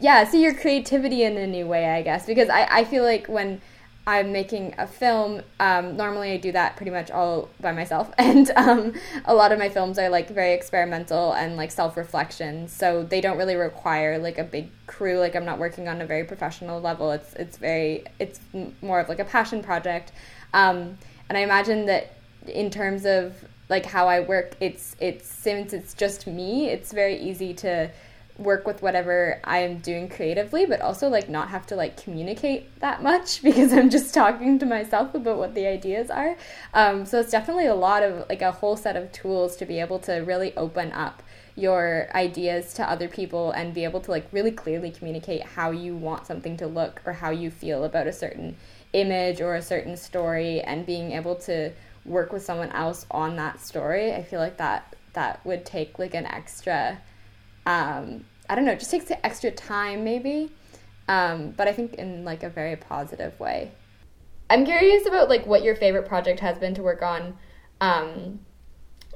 yeah 0.01 0.25
see 0.25 0.43
your 0.43 0.55
creativity 0.55 1.23
in 1.23 1.37
a 1.37 1.47
new 1.47 1.67
way 1.67 1.87
i 1.87 2.03
guess 2.03 2.25
because 2.25 2.49
i, 2.49 2.67
I 2.71 2.85
feel 2.85 3.03
like 3.03 3.27
when 3.27 3.61
I'm 4.09 4.33
making 4.33 4.75
a 4.79 4.87
film. 4.87 5.43
Um, 5.61 5.99
normally, 5.99 6.33
I 6.33 6.39
do 6.39 6.51
that 6.53 6.77
pretty 6.77 6.91
much 6.91 7.11
all 7.11 7.51
by 7.61 7.73
myself, 7.73 8.11
and 8.19 8.51
um, 8.57 8.95
a 9.27 9.35
lot 9.35 9.53
of 9.53 9.59
my 9.59 9.69
films 9.69 9.99
are 9.99 10.09
like 10.09 10.31
very 10.31 10.55
experimental 10.55 11.35
and 11.35 11.59
like 11.59 11.71
self 11.71 11.95
reflection. 11.95 12.69
So 12.69 13.03
they 13.03 13.21
don't 13.21 13.37
really 13.37 13.55
require 13.55 14.17
like 14.17 14.39
a 14.39 14.45
big 14.45 14.71
crew. 14.87 15.19
Like 15.19 15.37
I'm 15.37 15.45
not 15.45 15.59
working 15.59 15.89
on 15.89 16.01
a 16.01 16.07
very 16.07 16.25
professional 16.25 16.81
level. 16.81 17.13
It's 17.13 17.35
it's 17.35 17.59
very 17.59 18.05
it's 18.19 18.41
more 18.81 18.99
of 18.99 19.11
like 19.11 19.19
a 19.19 19.27
passion 19.27 19.63
project. 19.63 20.13
Um, 20.55 20.97
and 21.29 21.37
I 21.37 21.43
imagine 21.43 21.85
that 21.85 22.15
in 22.47 22.71
terms 22.71 23.05
of 23.05 23.35
like 23.69 23.85
how 23.85 24.09
I 24.09 24.21
work, 24.21 24.55
it's 24.59 24.97
it's 25.01 25.29
since 25.29 25.75
it's 25.75 25.93
just 25.93 26.27
me, 26.27 26.71
it's 26.71 26.95
very 26.95 27.19
easy 27.21 27.53
to 27.55 27.91
work 28.39 28.67
with 28.67 28.83
whatever 28.83 29.41
I 29.43 29.59
am 29.59 29.79
doing 29.79 30.09
creatively, 30.09 30.65
but 30.65 30.81
also 30.81 31.09
like 31.09 31.29
not 31.29 31.49
have 31.49 31.67
to 31.67 31.77
like 31.77 32.01
communicate 32.01 32.79
that 32.81 33.03
much 33.03 33.43
because 33.43 33.73
I'm 33.73 33.91
just 33.91 34.15
talking 34.15 34.59
to 34.61 34.67
myself 34.67 35.15
about 35.15 35.39
what 35.39 35.55
the 35.55 35.67
ideas 35.67 36.11
are. 36.11 36.37
Um, 36.73 37.05
so 37.05 37.21
it's 37.21 37.33
definitely 37.33 37.67
a 37.67 37.75
lot 37.75 38.03
of 38.03 38.29
like 38.29 38.43
a 38.43 38.53
whole 38.53 38.77
set 38.77 38.97
of 38.97 39.13
tools 39.13 39.57
to 39.57 39.67
be 39.67 39.81
able 39.81 39.99
to 40.01 40.15
really 40.19 40.57
open 40.57 40.93
up 40.93 41.23
your 41.57 42.09
ideas 42.15 42.73
to 42.75 42.89
other 42.89 43.09
people 43.09 43.51
and 43.51 43.75
be 43.75 43.83
able 43.83 44.01
to 44.01 44.13
like 44.13 44.29
really 44.31 44.53
clearly 44.53 44.93
communicate 44.93 45.43
how 45.43 45.73
you 45.73 45.97
want 45.97 46.25
something 46.25 46.57
to 46.57 46.69
look 46.69 47.03
or 47.05 47.15
how 47.15 47.31
you 47.31 47.51
feel 47.51 47.83
about 47.83 48.07
a 48.07 48.13
certain 48.13 48.57
image 48.93 49.41
or 49.41 49.57
a 49.57 49.63
certain 49.63 49.97
story 49.97 50.61
and 50.61 50.87
being 50.87 51.11
able 51.11 51.35
to 51.35 51.73
work 52.05 52.33
with 52.33 52.45
someone 52.45 52.71
else 52.71 53.05
on 53.11 53.35
that 53.35 53.61
story. 53.61 54.15
I 54.15 54.23
feel 54.23 54.39
like 54.39 54.57
that 54.59 54.95
that 55.15 55.45
would 55.45 55.67
take 55.67 55.99
like 55.99 56.15
an 56.15 56.27
extra 56.27 57.01
um, 57.69 58.25
I 58.49 58.55
don't 58.55 58.65
know, 58.65 58.73
it 58.73 58.79
just 58.79 58.91
takes 58.91 59.11
extra 59.23 59.51
time 59.51 60.03
maybe. 60.03 60.51
Um, 61.07 61.53
but 61.57 61.69
I 61.69 61.73
think 61.73 61.95
in 61.95 62.25
like 62.25 62.43
a 62.43 62.51
very 62.51 62.77
positive 62.77 63.39
way. 63.39 63.71
I'm 64.51 64.65
curious 64.65 65.07
about 65.07 65.29
like 65.29 65.47
what 65.47 65.63
your 65.63 65.77
favorite 65.77 66.07
project 66.07 66.41
has 66.41 66.59
been 66.59 66.75
to 66.75 66.83
work 66.83 67.03
on 67.03 67.37
um, 67.81 68.41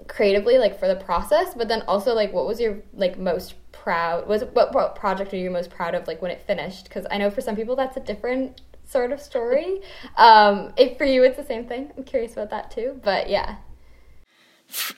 creatively, 0.06 0.58
like 0.58 0.78
for 0.78 0.86
the 0.86 0.96
process, 0.96 1.54
but 1.54 1.68
then 1.68 1.82
also 1.88 2.14
like 2.14 2.32
what 2.32 2.46
was 2.46 2.60
your 2.60 2.78
like 2.92 3.18
most 3.18 3.54
proud 3.72 4.28
was 4.28 4.44
what, 4.52 4.74
what 4.74 4.94
project 4.94 5.32
are 5.32 5.38
you 5.38 5.50
most 5.50 5.70
proud 5.70 5.94
of 5.94 6.06
like 6.06 6.20
when 6.20 6.30
it 6.30 6.42
finished? 6.46 6.84
Because 6.84 7.06
I 7.10 7.18
know 7.18 7.30
for 7.30 7.40
some 7.40 7.56
people 7.56 7.74
that's 7.76 7.96
a 7.96 8.00
different 8.00 8.60
sort 8.84 9.12
of 9.12 9.20
story. 9.20 9.80
Um, 10.16 10.72
if 10.76 10.98
for 10.98 11.04
you 11.04 11.24
it's 11.24 11.38
the 11.38 11.44
same 11.44 11.66
thing, 11.66 11.90
I'm 11.96 12.04
curious 12.04 12.32
about 12.32 12.50
that 12.50 12.70
too. 12.70 13.00
But 13.02 13.30
yeah. 13.30 13.56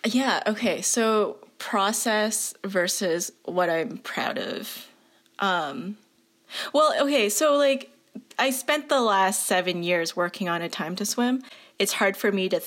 Yeah. 0.04 0.42
Okay. 0.46 0.82
So 0.82 1.38
process 1.58 2.54
versus 2.64 3.32
what 3.44 3.70
I'm 3.70 3.99
proud 3.99 4.38
of. 4.38 4.88
Um, 5.38 5.96
well, 6.73 6.94
okay, 7.02 7.28
so 7.28 7.56
like 7.56 7.90
I 8.38 8.50
spent 8.50 8.88
the 8.88 9.00
last 9.00 9.46
seven 9.46 9.82
years 9.82 10.16
working 10.16 10.49
on 10.49 10.62
a 10.62 10.68
time 10.68 10.96
to 10.96 11.06
swim. 11.06 11.42
It's 11.78 11.94
hard 11.94 12.16
for 12.16 12.30
me 12.30 12.49
to 12.50 12.61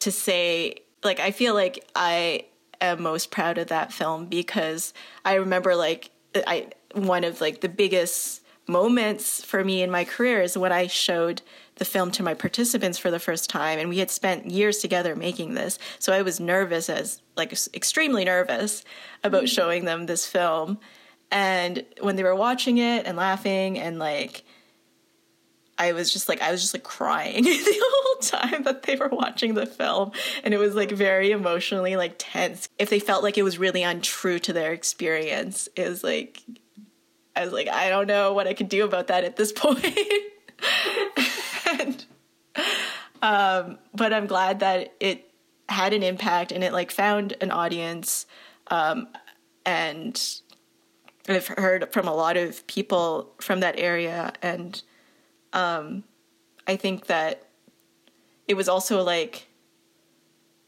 to 0.00 0.12
say 0.12 0.76
like 1.02 1.20
I 1.20 1.30
feel 1.30 1.54
like 1.54 1.84
I 1.94 2.46
am 2.80 3.02
most 3.02 3.30
proud 3.30 3.58
of 3.58 3.68
that 3.68 3.92
film 3.92 4.26
because 4.26 4.92
I 5.24 5.34
remember 5.34 5.74
like 5.74 6.10
I 6.34 6.68
one 6.94 7.24
of 7.24 7.40
like 7.40 7.60
the 7.60 7.68
biggest 7.68 8.42
moments 8.68 9.44
for 9.44 9.62
me 9.64 9.82
in 9.82 9.90
my 9.90 10.04
career 10.04 10.42
is 10.42 10.58
when 10.58 10.72
I 10.72 10.88
showed 10.88 11.42
the 11.76 11.84
film 11.84 12.10
to 12.10 12.22
my 12.22 12.34
participants 12.34 12.98
for 12.98 13.10
the 13.10 13.18
first 13.18 13.48
time 13.48 13.78
and 13.78 13.88
we 13.88 13.98
had 13.98 14.10
spent 14.10 14.50
years 14.50 14.78
together 14.78 15.14
making 15.14 15.54
this 15.54 15.78
so 15.98 16.12
i 16.12 16.22
was 16.22 16.40
nervous 16.40 16.88
as 16.88 17.20
like 17.36 17.52
extremely 17.74 18.24
nervous 18.24 18.84
about 19.22 19.44
mm-hmm. 19.44 19.54
showing 19.54 19.84
them 19.84 20.06
this 20.06 20.26
film 20.26 20.78
and 21.30 21.84
when 22.00 22.16
they 22.16 22.22
were 22.22 22.34
watching 22.34 22.78
it 22.78 23.06
and 23.06 23.16
laughing 23.16 23.78
and 23.78 23.98
like 23.98 24.44
I 25.78 25.92
was 25.92 26.12
just 26.12 26.28
like 26.28 26.40
I 26.40 26.50
was 26.50 26.62
just 26.62 26.74
like 26.74 26.84
crying 26.84 27.44
the 27.44 27.84
whole 27.92 28.22
time 28.22 28.62
that 28.62 28.84
they 28.84 28.96
were 28.96 29.08
watching 29.08 29.54
the 29.54 29.66
film 29.66 30.12
and 30.42 30.54
it 30.54 30.58
was 30.58 30.74
like 30.74 30.90
very 30.90 31.32
emotionally 31.32 31.96
like 31.96 32.14
tense. 32.18 32.68
If 32.78 32.88
they 32.88 32.98
felt 32.98 33.22
like 33.22 33.36
it 33.36 33.42
was 33.42 33.58
really 33.58 33.82
untrue 33.82 34.38
to 34.40 34.52
their 34.52 34.72
experience, 34.72 35.68
it 35.76 35.88
was 35.88 36.02
like 36.02 36.42
I 37.34 37.44
was 37.44 37.52
like 37.52 37.68
I 37.68 37.90
don't 37.90 38.06
know 38.06 38.32
what 38.32 38.46
I 38.46 38.54
could 38.54 38.68
do 38.68 38.84
about 38.84 39.08
that 39.08 39.24
at 39.24 39.36
this 39.36 39.52
point. 39.56 39.84
and, 41.78 42.04
um, 43.20 43.78
but 43.94 44.12
I'm 44.12 44.26
glad 44.26 44.60
that 44.60 44.94
it 45.00 45.30
had 45.68 45.92
an 45.92 46.02
impact 46.02 46.52
and 46.52 46.62
it 46.62 46.72
like 46.72 46.90
found 46.90 47.34
an 47.40 47.50
audience. 47.50 48.26
Um, 48.68 49.08
and 49.64 50.20
I've 51.28 51.48
heard 51.48 51.92
from 51.92 52.06
a 52.06 52.14
lot 52.14 52.36
of 52.36 52.66
people 52.66 53.32
from 53.40 53.60
that 53.60 53.78
area, 53.78 54.32
and 54.42 54.80
um, 55.52 56.04
I 56.66 56.76
think 56.76 57.06
that 57.06 57.46
it 58.46 58.54
was 58.54 58.68
also 58.68 59.02
like 59.02 59.48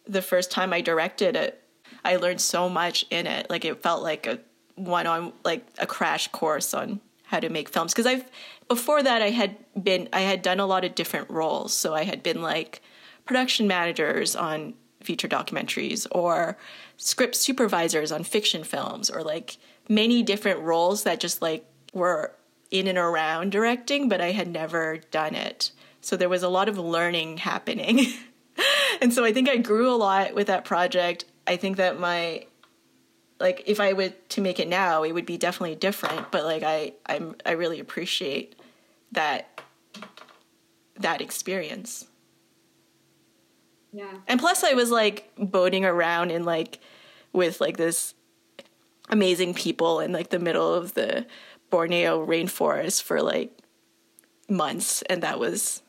the 0.06 0.22
first 0.22 0.50
time 0.50 0.72
I 0.72 0.80
directed 0.80 1.36
it. 1.36 1.62
I 2.04 2.16
learned 2.16 2.40
so 2.40 2.68
much 2.68 3.04
in 3.10 3.26
it. 3.26 3.48
Like 3.50 3.64
it 3.64 3.82
felt 3.82 4.02
like 4.02 4.26
a 4.26 4.40
one 4.74 5.06
on 5.06 5.32
like 5.44 5.66
a 5.78 5.86
crash 5.86 6.28
course 6.28 6.72
on 6.72 7.00
how 7.24 7.40
to 7.40 7.48
make 7.48 7.68
films 7.68 7.92
because 7.92 8.06
I've 8.06 8.24
before 8.68 9.02
that 9.02 9.22
I 9.22 9.30
had 9.30 9.56
been 9.80 10.08
I 10.12 10.20
had 10.20 10.40
done 10.42 10.60
a 10.60 10.66
lot 10.66 10.84
of 10.84 10.94
different 10.94 11.28
roles. 11.30 11.74
So 11.74 11.94
I 11.94 12.04
had 12.04 12.22
been 12.22 12.42
like 12.42 12.80
production 13.26 13.66
managers 13.66 14.34
on 14.34 14.74
feature 15.08 15.26
documentaries 15.26 16.06
or 16.12 16.58
script 16.98 17.34
supervisors 17.34 18.12
on 18.12 18.22
fiction 18.22 18.62
films 18.62 19.08
or 19.08 19.22
like 19.22 19.56
many 19.88 20.22
different 20.22 20.60
roles 20.60 21.04
that 21.04 21.18
just 21.18 21.40
like 21.40 21.64
were 21.94 22.34
in 22.70 22.86
and 22.86 22.98
around 22.98 23.50
directing, 23.50 24.10
but 24.10 24.20
I 24.20 24.32
had 24.32 24.48
never 24.48 24.98
done 25.10 25.34
it. 25.34 25.72
So 26.02 26.14
there 26.14 26.28
was 26.28 26.42
a 26.42 26.48
lot 26.50 26.68
of 26.68 26.76
learning 26.76 27.38
happening. 27.38 28.06
and 29.00 29.14
so 29.14 29.24
I 29.24 29.32
think 29.32 29.48
I 29.48 29.56
grew 29.56 29.90
a 29.90 29.96
lot 29.96 30.34
with 30.34 30.48
that 30.48 30.66
project. 30.66 31.24
I 31.46 31.56
think 31.56 31.78
that 31.78 31.98
my 31.98 32.44
like 33.40 33.62
if 33.64 33.80
I 33.80 33.94
were 33.94 34.10
to 34.10 34.40
make 34.42 34.60
it 34.60 34.68
now, 34.68 35.04
it 35.04 35.12
would 35.12 35.24
be 35.24 35.38
definitely 35.38 35.76
different, 35.76 36.30
but 36.30 36.44
like 36.44 36.62
I 36.62 36.92
I'm 37.06 37.34
I 37.46 37.52
really 37.52 37.80
appreciate 37.80 38.56
that 39.12 39.62
that 40.96 41.22
experience. 41.22 42.07
Yeah. 43.92 44.12
And 44.26 44.38
plus 44.38 44.64
I 44.64 44.74
was 44.74 44.90
like 44.90 45.30
boating 45.38 45.84
around 45.84 46.30
in 46.30 46.44
like 46.44 46.78
with 47.32 47.60
like 47.60 47.76
this 47.76 48.14
amazing 49.08 49.54
people 49.54 50.00
in 50.00 50.12
like 50.12 50.30
the 50.30 50.38
middle 50.38 50.74
of 50.74 50.94
the 50.94 51.26
Borneo 51.70 52.24
rainforest 52.24 53.02
for 53.02 53.22
like 53.22 53.52
months 54.48 55.02
and 55.02 55.22
that 55.22 55.38
was 55.38 55.82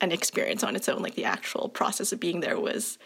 an 0.00 0.12
experience 0.12 0.62
on 0.62 0.76
its 0.76 0.88
own 0.88 1.02
like 1.02 1.14
the 1.14 1.24
actual 1.24 1.68
process 1.68 2.12
of 2.12 2.20
being 2.20 2.40
there 2.40 2.58
was 2.58 2.98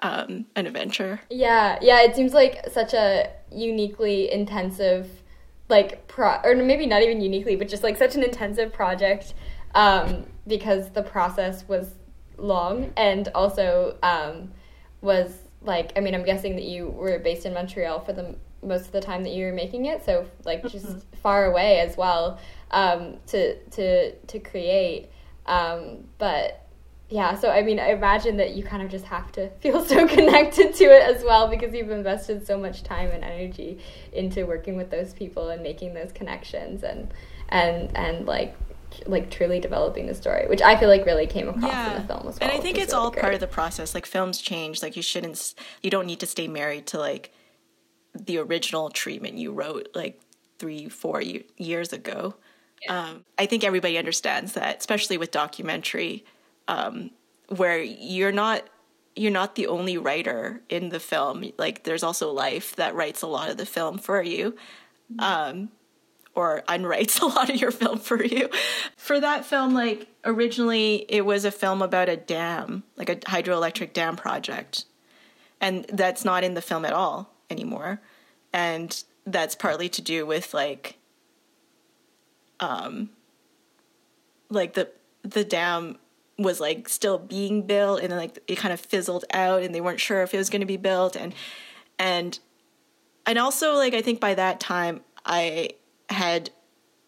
um, 0.00 0.46
an 0.54 0.66
adventure 0.66 1.20
Yeah, 1.30 1.78
yeah, 1.80 2.02
it 2.02 2.14
seems 2.14 2.34
like 2.34 2.66
such 2.70 2.92
a 2.92 3.30
uniquely 3.50 4.30
intensive, 4.30 5.08
like, 5.68 6.06
pro, 6.06 6.36
or 6.44 6.54
maybe 6.54 6.86
not 6.86 7.02
even 7.02 7.20
uniquely, 7.20 7.56
but 7.56 7.68
just 7.68 7.82
like 7.82 7.96
such 7.96 8.14
an 8.14 8.22
intensive 8.22 8.72
project 8.72 9.34
um, 9.74 10.26
because 10.46 10.90
the 10.90 11.02
process 11.02 11.66
was 11.68 11.94
long 12.38 12.92
and 12.96 13.28
also 13.34 13.96
um, 14.02 14.52
was 15.00 15.32
like, 15.62 15.92
I 15.96 16.00
mean, 16.00 16.14
I'm 16.14 16.24
guessing 16.24 16.56
that 16.56 16.64
you 16.64 16.88
were 16.88 17.18
based 17.18 17.46
in 17.46 17.54
Montreal 17.54 18.00
for 18.00 18.12
the 18.12 18.36
most 18.62 18.86
of 18.86 18.92
the 18.92 19.00
time 19.00 19.22
that 19.22 19.32
you 19.32 19.46
were 19.46 19.52
making 19.52 19.86
it, 19.86 20.04
so 20.04 20.26
like 20.44 20.66
just 20.68 21.04
far 21.22 21.46
away 21.46 21.80
as 21.80 21.96
well 21.96 22.38
um, 22.70 23.16
to 23.28 23.56
to 23.70 24.12
to 24.12 24.38
create. 24.38 25.10
Um, 25.46 26.04
but 26.18 26.66
yeah, 27.08 27.36
so 27.36 27.50
I 27.50 27.62
mean, 27.62 27.78
I 27.78 27.90
imagine 27.90 28.36
that 28.38 28.54
you 28.56 28.64
kind 28.64 28.82
of 28.82 28.90
just 28.90 29.04
have 29.06 29.30
to 29.32 29.48
feel 29.60 29.84
so 29.84 30.06
connected 30.06 30.74
to 30.74 30.84
it 30.84 31.02
as 31.02 31.22
well 31.22 31.48
because 31.48 31.74
you've 31.74 31.90
invested 31.90 32.46
so 32.46 32.58
much 32.58 32.82
time 32.82 33.10
and 33.10 33.22
energy 33.22 33.78
into 34.12 34.44
working 34.44 34.76
with 34.76 34.90
those 34.90 35.12
people 35.12 35.50
and 35.50 35.62
making 35.62 35.94
those 35.94 36.12
connections 36.12 36.82
and 36.82 37.12
and 37.48 37.96
and 37.96 38.26
like 38.26 38.56
like 39.06 39.30
truly 39.30 39.60
developing 39.60 40.06
the 40.06 40.14
story, 40.14 40.46
which 40.48 40.62
I 40.62 40.76
feel 40.76 40.88
like 40.88 41.04
really 41.06 41.26
came 41.26 41.48
across 41.48 41.88
in 41.88 42.02
the 42.02 42.06
film 42.06 42.28
as 42.28 42.38
well. 42.38 42.48
And 42.48 42.52
I 42.52 42.58
think 42.60 42.78
it's 42.78 42.92
really 42.92 43.04
all 43.04 43.10
part 43.10 43.34
of 43.34 43.40
the 43.40 43.46
process. 43.46 43.94
Like 43.94 44.06
films 44.06 44.40
change. 44.40 44.82
Like 44.82 44.96
you 44.96 45.02
shouldn't, 45.02 45.54
you 45.82 45.90
don't 45.90 46.06
need 46.06 46.20
to 46.20 46.26
stay 46.26 46.48
married 46.48 46.86
to 46.88 46.98
like 46.98 47.32
the 48.14 48.38
original 48.38 48.90
treatment 48.90 49.36
you 49.36 49.52
wrote 49.52 49.88
like 49.94 50.20
three, 50.58 50.88
four 50.88 51.22
years 51.22 51.92
ago. 51.92 52.34
Um, 52.88 53.24
I 53.38 53.46
think 53.46 53.64
everybody 53.64 53.98
understands 53.98 54.52
that, 54.52 54.78
especially 54.78 55.18
with 55.18 55.30
documentary, 55.30 56.24
um, 56.68 57.10
where 57.48 57.78
you're 57.78 58.32
not 58.32 58.68
you're 59.18 59.32
not 59.32 59.54
the 59.54 59.66
only 59.66 59.96
writer 59.96 60.60
in 60.68 60.90
the 60.90 61.00
film. 61.00 61.50
Like 61.56 61.84
there's 61.84 62.02
also 62.02 62.30
life 62.30 62.76
that 62.76 62.94
writes 62.94 63.22
a 63.22 63.26
lot 63.26 63.48
of 63.48 63.56
the 63.56 63.64
film 63.64 63.96
for 63.98 64.22
you 64.22 64.54
um, 65.18 65.70
or 66.36 66.62
unwrites 66.68 67.20
a 67.22 67.26
lot 67.26 67.50
of 67.50 67.56
your 67.56 67.72
film 67.72 67.98
for 67.98 68.22
you. 68.22 68.48
For 68.96 69.18
that 69.18 69.44
film, 69.44 69.74
like 69.74 70.06
originally 70.24 71.06
it 71.08 71.24
was 71.24 71.44
a 71.44 71.50
film 71.50 71.82
about 71.82 72.08
a 72.08 72.16
dam, 72.16 72.84
like 72.96 73.08
a 73.08 73.16
hydroelectric 73.16 73.92
dam 73.92 74.14
project. 74.14 74.84
And 75.60 75.86
that's 75.86 76.24
not 76.24 76.44
in 76.44 76.54
the 76.54 76.62
film 76.62 76.84
at 76.84 76.92
all 76.92 77.32
anymore. 77.50 78.00
And 78.52 79.02
that's 79.26 79.56
partly 79.56 79.88
to 79.88 80.02
do 80.02 80.24
with 80.24 80.54
like 80.54 80.98
um 82.60 83.10
like 84.48 84.74
the 84.74 84.88
the 85.22 85.44
dam 85.44 85.98
was 86.38 86.60
like 86.60 86.88
still 86.88 87.18
being 87.18 87.62
built 87.62 88.00
and 88.00 88.10
then 88.10 88.18
like 88.18 88.38
it 88.46 88.56
kind 88.56 88.72
of 88.72 88.80
fizzled 88.80 89.24
out 89.32 89.62
and 89.62 89.74
they 89.74 89.80
weren't 89.80 90.00
sure 90.00 90.22
if 90.22 90.32
it 90.32 90.38
was 90.38 90.48
going 90.50 90.60
to 90.60 90.66
be 90.66 90.76
built 90.76 91.16
and 91.16 91.34
and 91.98 92.38
and 93.26 93.38
also 93.38 93.74
like 93.74 93.94
i 93.94 94.00
think 94.00 94.20
by 94.20 94.34
that 94.34 94.60
time 94.60 95.00
i 95.24 95.70
had 96.10 96.50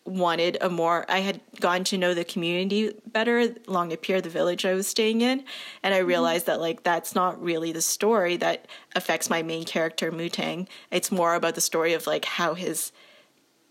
wanted 0.05 0.57
a 0.63 0.71
more 0.71 1.05
i 1.11 1.19
had 1.19 1.39
gotten 1.61 1.85
to 1.85 1.99
know 1.99 2.15
the 2.15 2.25
community 2.25 2.95
better 3.07 3.55
along 3.67 3.95
pier 3.99 4.23
the 4.23 4.31
village 4.31 4.65
i 4.65 4.73
was 4.73 4.87
staying 4.87 5.21
in. 5.21 5.45
And 5.83 5.93
i 5.93 5.99
mm-hmm. 5.99 6.09
realized 6.09 6.47
that 6.47 6.61
like 6.61 6.83
that's 6.83 7.15
not 7.15 7.43
really 7.43 7.73
the 7.73 7.83
story 7.83 8.37
that 8.39 8.67
affects 8.97 9.29
my 9.29 9.43
main 9.43 9.65
character 9.65 10.11
mutang 10.11 10.67
it's 10.91 11.13
more 11.13 11.35
about 11.35 11.57
the 11.57 11.61
story 11.61 11.93
of 11.93 12.07
like 12.07 12.25
how 12.25 12.55
his 12.55 12.91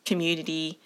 community 0.06 0.80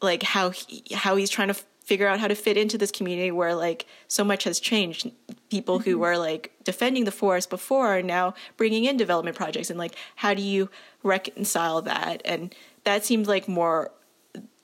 like 0.00 0.22
how 0.22 0.50
he, 0.50 0.84
how 0.94 1.16
he's 1.16 1.30
trying 1.30 1.48
to 1.48 1.54
f- 1.54 1.64
figure 1.88 2.06
out 2.06 2.20
how 2.20 2.28
to 2.28 2.34
fit 2.34 2.56
into 2.56 2.76
this 2.76 2.90
community 2.90 3.30
where 3.30 3.54
like 3.54 3.86
so 4.08 4.22
much 4.22 4.44
has 4.44 4.60
changed. 4.60 5.10
People 5.48 5.78
who 5.78 5.92
mm-hmm. 5.92 6.00
were 6.00 6.18
like 6.18 6.52
defending 6.62 7.04
the 7.04 7.10
forest 7.10 7.48
before 7.48 7.86
are 7.88 8.02
now 8.02 8.34
bringing 8.56 8.84
in 8.84 8.96
development 8.96 9.36
projects. 9.36 9.70
And 9.70 9.78
like 9.78 9.94
how 10.16 10.34
do 10.34 10.42
you 10.42 10.68
reconcile 11.02 11.80
that? 11.82 12.20
And 12.24 12.54
that 12.88 13.04
seemed 13.04 13.26
like 13.26 13.46
more 13.46 13.90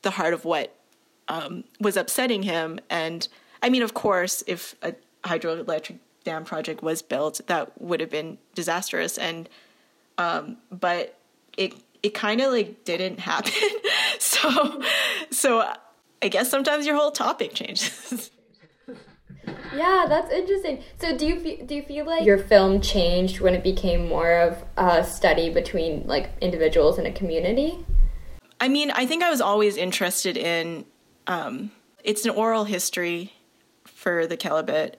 the 0.00 0.10
heart 0.10 0.32
of 0.32 0.46
what 0.46 0.74
um, 1.28 1.64
was 1.78 1.96
upsetting 1.96 2.42
him 2.42 2.80
and 2.88 3.28
i 3.62 3.68
mean 3.68 3.82
of 3.82 3.92
course 3.92 4.42
if 4.46 4.74
a 4.82 4.94
hydroelectric 5.24 5.98
dam 6.24 6.44
project 6.44 6.82
was 6.82 7.02
built 7.02 7.40
that 7.46 7.80
would 7.80 8.00
have 8.00 8.10
been 8.10 8.38
disastrous 8.54 9.18
and 9.18 9.48
um, 10.16 10.56
but 10.70 11.18
it 11.58 11.74
it 12.02 12.14
kind 12.14 12.40
of 12.40 12.50
like 12.50 12.84
didn't 12.84 13.20
happen 13.20 13.52
so 14.18 14.82
so 15.30 15.70
i 16.22 16.28
guess 16.28 16.48
sometimes 16.50 16.86
your 16.86 16.96
whole 16.96 17.10
topic 17.10 17.52
changes 17.54 18.30
Yeah, 19.76 20.06
that's 20.08 20.32
interesting. 20.32 20.84
So, 21.00 21.18
do 21.18 21.26
you 21.26 21.40
fe- 21.40 21.62
do 21.62 21.74
you 21.74 21.82
feel 21.82 22.06
like 22.06 22.24
your 22.24 22.38
film 22.38 22.80
changed 22.80 23.40
when 23.40 23.54
it 23.54 23.64
became 23.64 24.08
more 24.08 24.32
of 24.32 24.64
a 24.76 25.02
study 25.04 25.50
between 25.50 26.06
like 26.06 26.30
individuals 26.40 26.96
in 26.96 27.06
a 27.06 27.12
community? 27.12 27.84
I 28.64 28.68
mean 28.68 28.90
i 28.90 29.04
think 29.06 29.22
i 29.22 29.30
was 29.30 29.40
always 29.40 29.76
interested 29.76 30.36
in 30.36 30.84
um, 31.26 31.70
it's 32.02 32.24
an 32.24 32.30
oral 32.32 32.64
history 32.64 33.32
for 33.84 34.26
the 34.26 34.36
Kelabit. 34.36 34.94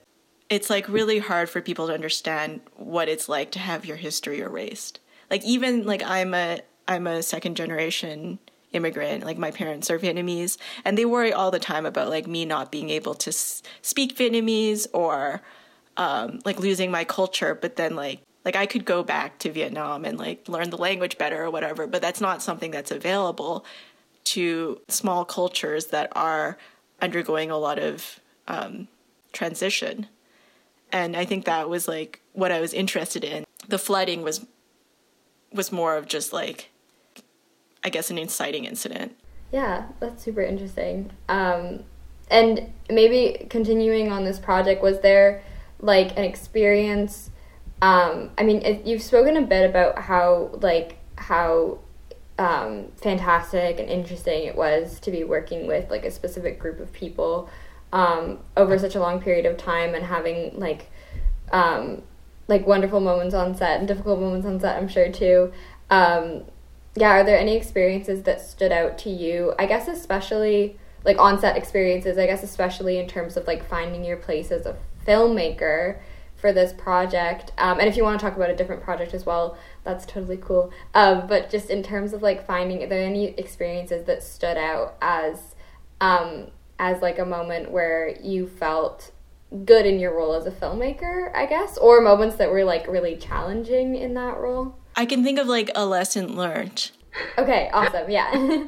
It's 0.48 0.70
like 0.70 0.88
really 0.88 1.18
hard 1.18 1.48
for 1.48 1.60
people 1.60 1.86
to 1.86 1.94
understand 1.94 2.60
what 2.76 3.08
it's 3.08 3.28
like 3.28 3.50
to 3.52 3.58
have 3.58 3.86
your 3.86 3.96
history 3.96 4.40
erased. 4.40 5.00
Like 5.30 5.44
even 5.44 5.84
like 5.84 6.02
I'm 6.04 6.34
a 6.34 6.60
I'm 6.88 7.06
a 7.06 7.22
second 7.22 7.56
generation 7.56 8.38
immigrant. 8.72 9.24
Like 9.24 9.38
my 9.38 9.50
parents 9.50 9.90
are 9.90 9.98
Vietnamese, 9.98 10.56
and 10.84 10.96
they 10.96 11.04
worry 11.04 11.32
all 11.32 11.50
the 11.50 11.58
time 11.58 11.86
about 11.86 12.10
like 12.10 12.26
me 12.26 12.44
not 12.44 12.70
being 12.70 12.90
able 12.90 13.14
to 13.14 13.30
s- 13.30 13.62
speak 13.82 14.16
Vietnamese 14.16 14.86
or 14.92 15.42
um, 15.96 16.40
like 16.44 16.60
losing 16.60 16.90
my 16.90 17.04
culture. 17.04 17.54
But 17.54 17.76
then 17.76 17.96
like 17.96 18.20
like 18.46 18.56
I 18.56 18.64
could 18.64 18.84
go 18.84 19.02
back 19.02 19.38
to 19.40 19.50
Vietnam 19.50 20.04
and 20.04 20.16
like 20.16 20.48
learn 20.48 20.70
the 20.70 20.78
language 20.78 21.18
better 21.18 21.44
or 21.44 21.50
whatever. 21.50 21.88
But 21.88 22.00
that's 22.00 22.20
not 22.20 22.42
something 22.42 22.70
that's 22.70 22.92
available 22.92 23.66
to 24.24 24.80
small 24.88 25.24
cultures 25.24 25.86
that 25.86 26.12
are 26.14 26.56
undergoing 27.02 27.50
a 27.50 27.58
lot 27.58 27.80
of 27.80 28.20
um, 28.46 28.86
transition. 29.32 30.06
And 30.92 31.16
I 31.16 31.24
think 31.24 31.44
that 31.44 31.68
was 31.68 31.88
like 31.88 32.20
what 32.34 32.52
I 32.52 32.60
was 32.60 32.72
interested 32.72 33.24
in. 33.24 33.44
The 33.68 33.78
flooding 33.78 34.22
was 34.22 34.46
was 35.52 35.72
more 35.72 35.96
of 35.96 36.06
just 36.06 36.32
like 36.32 36.70
I 37.82 37.88
guess 37.88 38.10
an 38.10 38.18
inciting 38.18 38.64
incident. 38.64 39.16
Yeah, 39.50 39.86
that's 39.98 40.22
super 40.22 40.42
interesting. 40.42 41.10
Um, 41.28 41.82
and 42.30 42.72
maybe 42.88 43.46
continuing 43.50 44.12
on 44.12 44.24
this 44.24 44.38
project, 44.38 44.82
was 44.82 45.00
there 45.00 45.42
like 45.80 46.16
an 46.16 46.22
experience? 46.22 47.30
Um, 47.82 48.30
I 48.38 48.42
mean, 48.42 48.82
you've 48.84 49.02
spoken 49.02 49.36
a 49.36 49.42
bit 49.42 49.68
about 49.68 49.98
how 49.98 50.50
like 50.60 50.98
how 51.16 51.78
um, 52.38 52.88
fantastic 52.96 53.78
and 53.78 53.88
interesting 53.88 54.44
it 54.44 54.56
was 54.56 55.00
to 55.00 55.10
be 55.10 55.24
working 55.24 55.66
with 55.66 55.90
like 55.90 56.04
a 56.04 56.10
specific 56.10 56.58
group 56.58 56.80
of 56.80 56.92
people 56.92 57.48
um, 57.92 58.38
over 58.56 58.78
such 58.78 58.94
a 58.94 59.00
long 59.00 59.20
period 59.20 59.46
of 59.46 59.56
time 59.56 59.94
and 59.94 60.04
having 60.04 60.58
like 60.58 60.90
um, 61.52 62.02
like 62.48 62.66
wonderful 62.66 63.00
moments 63.00 63.34
on 63.34 63.54
set 63.54 63.78
and 63.78 63.88
difficult 63.88 64.20
moments 64.20 64.46
on 64.46 64.60
set. 64.60 64.76
I'm 64.76 64.88
sure 64.88 65.10
too. 65.10 65.52
Um, 65.90 66.44
yeah, 66.94 67.10
are 67.10 67.24
there 67.24 67.38
any 67.38 67.56
experiences 67.56 68.22
that 68.22 68.40
stood 68.40 68.72
out 68.72 68.98
to 68.98 69.10
you? 69.10 69.54
I 69.58 69.66
guess 69.66 69.86
especially 69.88 70.78
like 71.04 71.18
on 71.18 71.38
set 71.38 71.56
experiences. 71.56 72.18
I 72.18 72.26
guess 72.26 72.42
especially 72.42 72.98
in 72.98 73.06
terms 73.06 73.36
of 73.36 73.46
like 73.46 73.66
finding 73.68 74.04
your 74.04 74.16
place 74.16 74.50
as 74.50 74.66
a 74.66 74.76
filmmaker 75.06 75.98
for 76.36 76.52
this 76.52 76.72
project. 76.72 77.52
Um, 77.58 77.80
and 77.80 77.88
if 77.88 77.96
you 77.96 78.02
want 78.02 78.18
to 78.20 78.24
talk 78.24 78.36
about 78.36 78.50
a 78.50 78.56
different 78.56 78.82
project 78.82 79.14
as 79.14 79.24
well, 79.24 79.56
that's 79.84 80.04
totally 80.04 80.36
cool. 80.36 80.72
Um, 80.94 81.26
but 81.26 81.50
just 81.50 81.70
in 81.70 81.82
terms 81.82 82.12
of 82.12 82.22
like 82.22 82.46
finding, 82.46 82.82
are 82.82 82.86
there 82.86 83.04
any 83.04 83.26
experiences 83.38 84.04
that 84.04 84.22
stood 84.22 84.56
out 84.56 84.96
as 85.00 85.54
um, 86.00 86.48
as 86.78 87.00
like 87.00 87.18
a 87.18 87.24
moment 87.24 87.70
where 87.70 88.14
you 88.20 88.46
felt 88.46 89.12
good 89.64 89.86
in 89.86 89.98
your 89.98 90.14
role 90.14 90.34
as 90.34 90.46
a 90.46 90.50
filmmaker, 90.50 91.34
I 91.34 91.46
guess, 91.46 91.78
or 91.78 92.00
moments 92.00 92.36
that 92.36 92.50
were 92.50 92.64
like 92.64 92.86
really 92.86 93.16
challenging 93.16 93.94
in 93.96 94.14
that 94.14 94.36
role? 94.36 94.76
I 94.94 95.06
can 95.06 95.24
think 95.24 95.38
of 95.38 95.46
like 95.46 95.70
a 95.74 95.86
lesson 95.86 96.36
learned 96.36 96.90
Okay, 97.38 97.70
awesome. 97.72 98.10
Yeah. 98.10 98.30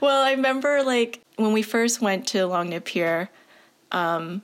well, 0.00 0.22
I 0.22 0.32
remember 0.32 0.82
like 0.82 1.20
when 1.36 1.52
we 1.52 1.62
first 1.62 2.00
went 2.00 2.26
to 2.28 2.46
Long 2.46 2.70
Napir, 2.70 3.28
um, 3.92 4.42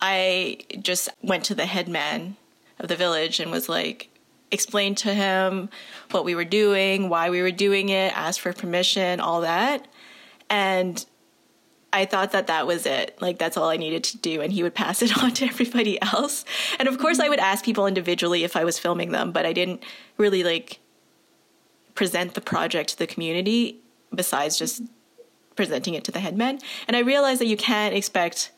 I 0.00 0.58
just 0.80 1.08
went 1.22 1.44
to 1.44 1.54
the 1.54 1.66
headman 1.66 2.36
of 2.78 2.88
the 2.88 2.96
village 2.96 3.40
and 3.40 3.50
was 3.50 3.68
like, 3.68 4.10
explained 4.50 4.96
to 4.98 5.12
him 5.12 5.68
what 6.10 6.24
we 6.24 6.34
were 6.34 6.44
doing, 6.44 7.08
why 7.08 7.30
we 7.30 7.42
were 7.42 7.50
doing 7.50 7.88
it, 7.88 8.16
asked 8.16 8.40
for 8.40 8.52
permission, 8.52 9.20
all 9.20 9.40
that. 9.40 9.86
And 10.48 11.04
I 11.92 12.04
thought 12.04 12.32
that 12.32 12.46
that 12.48 12.66
was 12.66 12.86
it. 12.86 13.16
Like, 13.20 13.38
that's 13.38 13.56
all 13.56 13.68
I 13.68 13.76
needed 13.76 14.04
to 14.04 14.18
do. 14.18 14.40
And 14.40 14.52
he 14.52 14.62
would 14.62 14.74
pass 14.74 15.02
it 15.02 15.16
on 15.22 15.32
to 15.34 15.46
everybody 15.46 16.00
else. 16.00 16.44
And 16.78 16.88
of 16.88 16.98
course, 16.98 17.18
I 17.18 17.28
would 17.28 17.38
ask 17.38 17.64
people 17.64 17.86
individually 17.86 18.44
if 18.44 18.56
I 18.56 18.64
was 18.64 18.78
filming 18.78 19.12
them, 19.12 19.32
but 19.32 19.46
I 19.46 19.52
didn't 19.52 19.82
really 20.16 20.44
like 20.44 20.78
present 21.94 22.34
the 22.34 22.40
project 22.40 22.90
to 22.90 22.98
the 22.98 23.06
community 23.06 23.78
besides 24.14 24.58
just 24.58 24.82
presenting 25.56 25.94
it 25.94 26.04
to 26.04 26.12
the 26.12 26.20
headman. 26.20 26.60
And 26.86 26.96
I 26.96 27.00
realized 27.00 27.40
that 27.40 27.46
you 27.46 27.56
can't 27.56 27.94
expect 27.94 28.52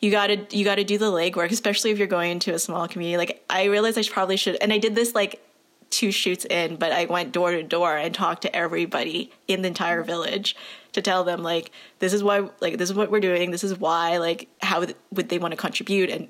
you 0.00 0.10
gotta 0.10 0.46
you 0.50 0.64
gotta 0.64 0.84
do 0.84 0.98
the 0.98 1.10
legwork, 1.10 1.50
especially 1.50 1.90
if 1.90 1.98
you're 1.98 2.06
going 2.06 2.30
into 2.30 2.54
a 2.54 2.58
small 2.58 2.86
community. 2.88 3.16
Like 3.16 3.44
I 3.50 3.64
realized 3.64 3.98
I 3.98 4.02
probably 4.04 4.36
should, 4.36 4.56
and 4.60 4.72
I 4.72 4.78
did 4.78 4.94
this 4.94 5.14
like 5.14 5.42
two 5.90 6.12
shoots 6.12 6.44
in, 6.44 6.76
but 6.76 6.92
I 6.92 7.06
went 7.06 7.32
door 7.32 7.50
to 7.50 7.62
door 7.62 7.96
and 7.96 8.14
talked 8.14 8.42
to 8.42 8.54
everybody 8.54 9.32
in 9.48 9.62
the 9.62 9.68
entire 9.68 10.02
village 10.02 10.54
to 10.92 11.02
tell 11.02 11.24
them 11.24 11.42
like 11.42 11.72
this 11.98 12.12
is 12.12 12.22
why 12.22 12.48
like 12.60 12.78
this 12.78 12.90
is 12.90 12.94
what 12.94 13.10
we're 13.10 13.20
doing, 13.20 13.50
this 13.50 13.64
is 13.64 13.78
why 13.78 14.18
like 14.18 14.48
how 14.62 14.80
would 15.12 15.28
they 15.28 15.38
want 15.38 15.52
to 15.52 15.56
contribute 15.56 16.10
and 16.10 16.28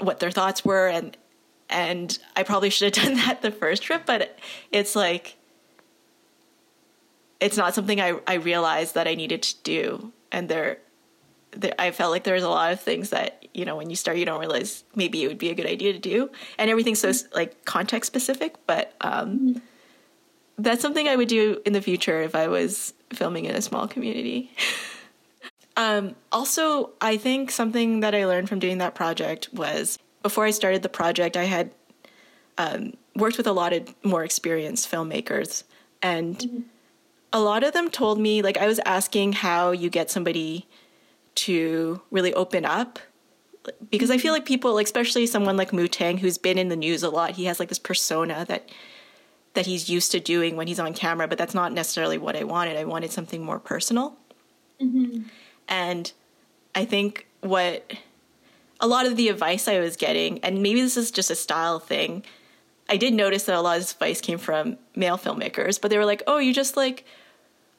what 0.00 0.20
their 0.20 0.30
thoughts 0.30 0.64
were 0.64 0.88
and 0.88 1.16
and 1.70 2.18
I 2.36 2.42
probably 2.42 2.70
should 2.70 2.94
have 2.94 3.04
done 3.06 3.16
that 3.16 3.42
the 3.42 3.50
first 3.50 3.82
trip, 3.82 4.02
but 4.06 4.38
it's 4.70 4.94
like 4.94 5.36
it's 7.40 7.56
not 7.56 7.74
something 7.74 8.00
I 8.00 8.20
I 8.26 8.34
realized 8.34 8.94
that 8.94 9.08
I 9.08 9.14
needed 9.14 9.42
to 9.42 9.56
do, 9.64 10.12
and 10.30 10.48
there 10.48 10.78
there, 11.52 11.74
I 11.78 11.90
felt 11.90 12.10
like 12.10 12.24
there 12.24 12.34
was 12.34 12.42
a 12.42 12.48
lot 12.48 12.72
of 12.72 12.80
things 12.80 13.10
that 13.10 13.46
you 13.54 13.64
know 13.64 13.76
when 13.76 13.90
you 13.90 13.96
start 13.96 14.16
you 14.16 14.24
don't 14.24 14.40
realize 14.40 14.84
maybe 14.94 15.22
it 15.22 15.28
would 15.28 15.38
be 15.38 15.50
a 15.50 15.54
good 15.54 15.66
idea 15.66 15.92
to 15.92 15.98
do, 15.98 16.30
and 16.58 16.70
everything's 16.70 17.00
so 17.00 17.12
like 17.34 17.64
context 17.64 18.06
specific. 18.06 18.56
But 18.66 18.94
um, 19.00 19.38
mm-hmm. 19.38 19.58
that's 20.58 20.82
something 20.82 21.08
I 21.08 21.16
would 21.16 21.28
do 21.28 21.60
in 21.64 21.72
the 21.72 21.82
future 21.82 22.22
if 22.22 22.34
I 22.34 22.48
was 22.48 22.94
filming 23.12 23.44
in 23.44 23.54
a 23.54 23.62
small 23.62 23.86
community. 23.86 24.50
um, 25.76 26.16
also, 26.30 26.90
I 27.00 27.16
think 27.16 27.50
something 27.50 28.00
that 28.00 28.14
I 28.14 28.26
learned 28.26 28.48
from 28.48 28.58
doing 28.58 28.78
that 28.78 28.94
project 28.94 29.48
was 29.52 29.98
before 30.22 30.44
I 30.44 30.50
started 30.50 30.82
the 30.82 30.88
project, 30.88 31.36
I 31.36 31.44
had 31.44 31.72
um, 32.58 32.94
worked 33.16 33.36
with 33.36 33.46
a 33.46 33.52
lot 33.52 33.72
of 33.72 33.94
more 34.04 34.24
experienced 34.24 34.90
filmmakers, 34.90 35.64
and 36.00 36.38
mm-hmm. 36.38 36.60
a 37.32 37.40
lot 37.40 37.62
of 37.62 37.74
them 37.74 37.90
told 37.90 38.18
me 38.18 38.40
like 38.40 38.56
I 38.56 38.66
was 38.66 38.80
asking 38.86 39.34
how 39.34 39.72
you 39.72 39.90
get 39.90 40.10
somebody 40.10 40.66
to 41.34 42.00
really 42.10 42.34
open 42.34 42.64
up 42.64 42.98
because 43.90 44.10
I 44.10 44.18
feel 44.18 44.32
like 44.32 44.44
people, 44.44 44.78
especially 44.78 45.26
someone 45.26 45.56
like 45.56 45.70
Mutang, 45.70 46.18
who's 46.18 46.38
been 46.38 46.58
in 46.58 46.68
the 46.68 46.76
news 46.76 47.02
a 47.02 47.10
lot, 47.10 47.32
he 47.32 47.44
has 47.44 47.60
like 47.60 47.68
this 47.68 47.78
persona 47.78 48.44
that 48.48 48.68
that 49.54 49.66
he's 49.66 49.90
used 49.90 50.10
to 50.12 50.18
doing 50.18 50.56
when 50.56 50.66
he's 50.66 50.80
on 50.80 50.94
camera, 50.94 51.28
but 51.28 51.36
that's 51.36 51.52
not 51.52 51.72
necessarily 51.72 52.16
what 52.16 52.34
I 52.34 52.42
wanted. 52.42 52.76
I 52.78 52.84
wanted 52.84 53.12
something 53.12 53.44
more 53.44 53.58
personal, 53.58 54.16
mm-hmm. 54.80 55.24
and 55.68 56.12
I 56.74 56.84
think 56.84 57.26
what 57.40 57.92
a 58.80 58.86
lot 58.86 59.06
of 59.06 59.16
the 59.16 59.28
advice 59.28 59.68
I 59.68 59.78
was 59.78 59.96
getting, 59.96 60.42
and 60.42 60.62
maybe 60.62 60.80
this 60.80 60.96
is 60.96 61.10
just 61.10 61.30
a 61.30 61.34
style 61.34 61.78
thing. 61.78 62.24
I 62.88 62.96
did 62.96 63.14
notice 63.14 63.44
that 63.44 63.54
a 63.54 63.60
lot 63.60 63.76
of 63.76 63.82
this 63.82 63.92
advice 63.92 64.20
came 64.20 64.38
from 64.38 64.78
male 64.96 65.18
filmmakers, 65.18 65.80
but 65.80 65.90
they 65.90 65.98
were 65.98 66.06
like, 66.06 66.22
"Oh, 66.26 66.38
you 66.38 66.52
just 66.54 66.76
like 66.76 67.04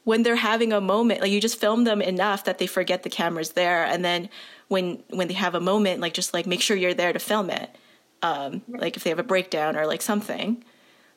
when 0.03 0.23
they're 0.23 0.35
having 0.35 0.73
a 0.73 0.81
moment 0.81 1.21
like 1.21 1.31
you 1.31 1.39
just 1.39 1.59
film 1.59 1.83
them 1.85 2.01
enough 2.01 2.43
that 2.43 2.57
they 2.57 2.67
forget 2.67 3.03
the 3.03 3.09
camera's 3.09 3.51
there. 3.51 3.85
And 3.85 4.03
then 4.03 4.29
when 4.67 5.03
when 5.09 5.27
they 5.27 5.33
have 5.33 5.55
a 5.55 5.61
moment 5.61 6.01
like 6.01 6.13
just 6.13 6.33
like 6.33 6.45
make 6.45 6.61
sure 6.61 6.75
you're 6.75 6.93
there 6.93 7.13
to 7.13 7.19
film 7.19 7.49
it 7.49 7.75
um, 8.21 8.61
like 8.67 8.95
if 8.97 9.03
they 9.03 9.09
have 9.09 9.19
a 9.19 9.23
breakdown 9.23 9.75
or 9.75 9.85
like 9.85 10.01
something. 10.01 10.63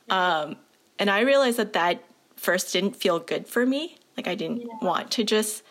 Um, 0.08 0.56
and 0.98 1.10
i 1.10 1.20
realized 1.20 1.58
that 1.58 1.72
that 1.74 2.02
first 2.36 2.72
didn't 2.72 2.96
feel 2.96 3.18
good 3.18 3.48
for 3.48 3.66
me. 3.66 3.98
Like 4.16 4.28
i 4.28 4.34
didn't 4.34 4.62
yeah. 4.62 4.78
want 4.82 5.10
to 5.12 5.24
just 5.24 5.62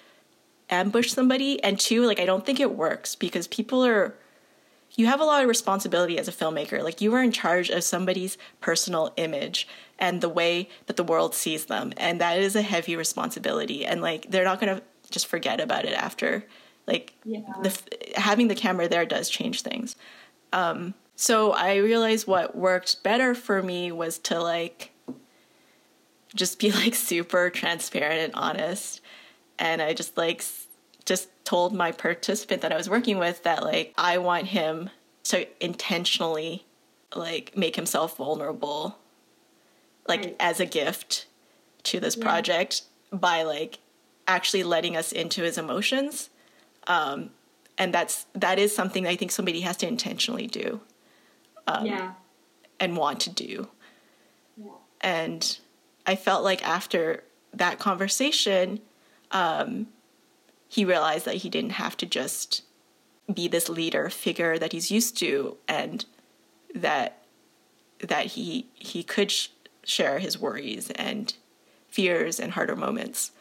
ambush 0.69 1.11
somebody. 1.11 1.63
And 1.63 1.79
two 1.79 2.05
like 2.05 2.19
i 2.19 2.25
don't 2.25 2.45
think 2.45 2.59
it 2.59 2.75
works 2.75 3.15
because 3.15 3.47
people 3.47 3.85
are 3.85 4.15
you 4.97 5.07
have 5.07 5.19
a 5.19 5.25
lot 5.25 5.41
of 5.41 5.49
responsibility 5.49 6.17
as 6.17 6.27
a 6.27 6.31
filmmaker. 6.31 6.81
Like 6.81 7.01
you 7.01 7.13
are 7.15 7.23
in 7.23 7.31
charge 7.31 7.69
of 7.69 7.83
somebody's 7.83 8.37
personal 8.61 9.13
image 9.17 9.67
and 9.99 10.21
the 10.21 10.29
way 10.29 10.69
that 10.87 10.95
the 10.95 11.03
world 11.03 11.35
sees 11.35 11.65
them. 11.65 11.93
And 11.97 12.21
that 12.21 12.39
is 12.39 12.55
a 12.55 12.61
heavy 12.61 12.95
responsibility. 12.95 13.85
And 13.85 14.01
like 14.01 14.31
they're 14.31 14.45
not 14.45 14.59
going 14.59 14.75
to 14.75 14.83
just 15.09 15.27
forget 15.27 15.59
about 15.59 15.85
it 15.85 15.93
after. 15.93 16.45
Like 16.87 17.13
yeah. 17.23 17.41
the 17.61 17.77
having 18.15 18.47
the 18.47 18.55
camera 18.55 18.87
there 18.87 19.05
does 19.05 19.29
change 19.29 19.61
things. 19.61 19.95
Um, 20.53 20.93
so 21.17 21.53
i 21.53 21.77
realized 21.77 22.27
what 22.27 22.57
worked 22.57 23.01
better 23.01 23.33
for 23.33 23.63
me 23.63 23.89
was 23.89 24.19
to 24.19 24.37
like 24.37 24.91
just 26.35 26.59
be 26.59 26.71
like 26.71 26.93
super 26.95 27.49
transparent 27.49 28.21
and 28.21 28.33
honest. 28.35 29.01
And 29.57 29.81
i 29.81 29.93
just 29.93 30.17
like 30.17 30.43
just 31.05 31.29
told 31.45 31.73
my 31.73 31.91
participant 31.91 32.61
that 32.61 32.71
i 32.71 32.77
was 32.77 32.89
working 32.89 33.17
with 33.17 33.43
that 33.43 33.63
like 33.63 33.93
i 33.97 34.17
want 34.17 34.47
him 34.47 34.89
to 35.23 35.47
intentionally 35.63 36.65
like 37.15 37.55
make 37.55 37.75
himself 37.75 38.17
vulnerable 38.17 38.97
like 40.07 40.21
right. 40.21 40.35
as 40.39 40.59
a 40.59 40.65
gift 40.65 41.25
to 41.83 41.99
this 41.99 42.15
yeah. 42.15 42.23
project 42.23 42.83
by 43.11 43.43
like 43.43 43.79
actually 44.27 44.63
letting 44.63 44.95
us 44.95 45.11
into 45.11 45.43
his 45.43 45.57
emotions 45.57 46.29
um, 46.87 47.31
and 47.77 47.93
that's 47.93 48.25
that 48.33 48.59
is 48.59 48.75
something 48.75 49.03
that 49.03 49.09
i 49.09 49.15
think 49.15 49.31
somebody 49.31 49.61
has 49.61 49.77
to 49.77 49.87
intentionally 49.87 50.47
do 50.47 50.79
um, 51.67 51.85
yeah. 51.85 52.13
and 52.79 52.97
want 52.97 53.19
to 53.19 53.29
do 53.29 53.67
yeah. 54.57 54.71
and 55.01 55.59
i 56.05 56.15
felt 56.15 56.43
like 56.43 56.65
after 56.67 57.23
that 57.53 57.79
conversation 57.79 58.79
um, 59.31 59.87
he 60.75 60.83
realized 60.83 61.23
that 61.23 61.35
he 61.35 61.49
didn't 61.49 61.71
have 61.71 61.95
to 61.95 62.05
just 62.05 62.61
be 63.33 63.47
this 63.47 63.69
leader 63.69 64.09
figure 64.09 64.59
that 64.59 64.73
he's 64.73 64.91
used 64.91 65.17
to 65.17 65.55
and 65.69 66.03
that 66.75 67.23
that 68.01 68.25
he 68.25 68.67
he 68.73 69.01
could 69.01 69.31
sh- 69.31 69.47
share 69.85 70.19
his 70.19 70.37
worries 70.37 70.91
and 70.91 71.33
fears 71.87 72.41
and 72.41 72.51
harder 72.51 72.75
moments. 72.75 73.31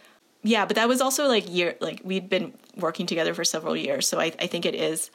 Yeah, 0.44 0.64
but 0.64 0.76
that 0.76 0.86
was 0.86 1.00
also 1.00 1.26
like 1.26 1.52
year 1.52 1.74
like 1.80 2.02
we'd 2.04 2.28
been 2.28 2.54
working 2.76 3.04
together 3.04 3.34
for 3.34 3.44
several 3.44 3.76
years, 3.76 4.06
so 4.06 4.20
I, 4.20 4.26
I 4.38 4.46
think 4.46 4.64
it 4.64 4.76
is 4.76 5.10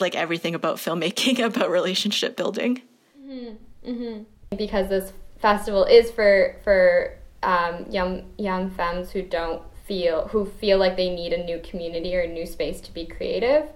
like 0.00 0.16
everything 0.16 0.56
about 0.56 0.78
filmmaking 0.78 1.38
about 1.44 1.70
relationship 1.70 2.36
building. 2.36 2.82
Mm-hmm. 3.24 3.90
Mm-hmm. 3.92 4.56
Because 4.56 4.88
this 4.88 5.12
festival 5.38 5.84
is 5.84 6.10
for 6.10 6.56
for 6.64 7.16
um, 7.44 7.86
young 7.90 8.24
young 8.38 8.70
femmes 8.70 9.12
who 9.12 9.22
don't 9.22 9.62
feel 9.84 10.28
who 10.28 10.46
feel 10.46 10.78
like 10.78 10.96
they 10.96 11.10
need 11.10 11.32
a 11.32 11.44
new 11.44 11.60
community 11.60 12.16
or 12.16 12.20
a 12.20 12.28
new 12.28 12.46
space 12.46 12.80
to 12.82 12.92
be 12.92 13.06
creative. 13.06 13.68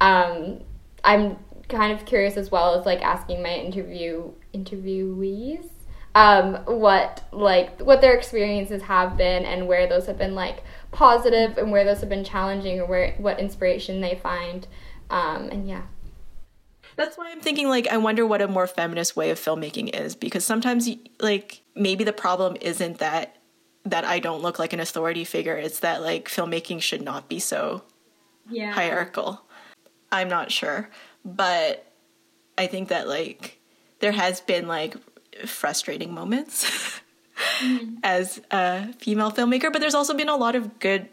Um, 0.00 0.60
I'm 1.04 1.38
kind 1.68 1.92
of 1.92 2.04
curious 2.04 2.36
as 2.36 2.50
well 2.50 2.78
as 2.78 2.84
like 2.84 3.00
asking 3.02 3.42
my 3.42 3.54
interview 3.54 4.30
interviewees 4.52 5.68
um, 6.14 6.56
what 6.66 7.24
like 7.32 7.80
what 7.80 8.00
their 8.00 8.14
experiences 8.14 8.82
have 8.82 9.16
been 9.16 9.44
and 9.44 9.66
where 9.66 9.86
those 9.86 10.06
have 10.06 10.18
been 10.18 10.34
like 10.34 10.62
positive 10.90 11.56
and 11.56 11.72
where 11.72 11.84
those 11.84 12.00
have 12.00 12.08
been 12.08 12.24
challenging 12.24 12.80
or 12.80 12.86
where 12.86 13.14
what 13.16 13.40
inspiration 13.40 14.00
they 14.00 14.16
find 14.16 14.66
um, 15.10 15.48
and 15.48 15.66
yeah 15.66 15.82
that's 16.94 17.16
why 17.16 17.30
i'm 17.30 17.40
thinking 17.40 17.68
like 17.68 17.88
i 17.88 17.96
wonder 17.96 18.26
what 18.26 18.42
a 18.42 18.48
more 18.48 18.66
feminist 18.66 19.16
way 19.16 19.30
of 19.30 19.38
filmmaking 19.38 19.98
is 19.98 20.14
because 20.14 20.44
sometimes 20.44 20.90
like 21.20 21.62
maybe 21.74 22.04
the 22.04 22.12
problem 22.12 22.56
isn't 22.60 22.98
that 22.98 23.36
that 23.84 24.04
i 24.04 24.18
don't 24.18 24.42
look 24.42 24.58
like 24.58 24.72
an 24.72 24.80
authority 24.80 25.24
figure 25.24 25.56
it's 25.56 25.80
that 25.80 26.02
like 26.02 26.28
filmmaking 26.28 26.80
should 26.80 27.02
not 27.02 27.28
be 27.28 27.38
so 27.38 27.82
yeah. 28.50 28.72
hierarchical 28.72 29.42
i'm 30.10 30.28
not 30.28 30.50
sure 30.52 30.88
but 31.24 31.92
i 32.58 32.66
think 32.66 32.88
that 32.88 33.08
like 33.08 33.58
there 34.00 34.12
has 34.12 34.40
been 34.40 34.66
like 34.66 34.96
frustrating 35.46 36.12
moments 36.12 37.00
mm-hmm. 37.60 37.94
as 38.02 38.40
a 38.50 38.92
female 38.94 39.30
filmmaker, 39.30 39.72
but 39.72 39.80
there's 39.80 39.94
also 39.94 40.14
been 40.14 40.28
a 40.28 40.36
lot 40.36 40.54
of 40.54 40.78
good 40.78 41.08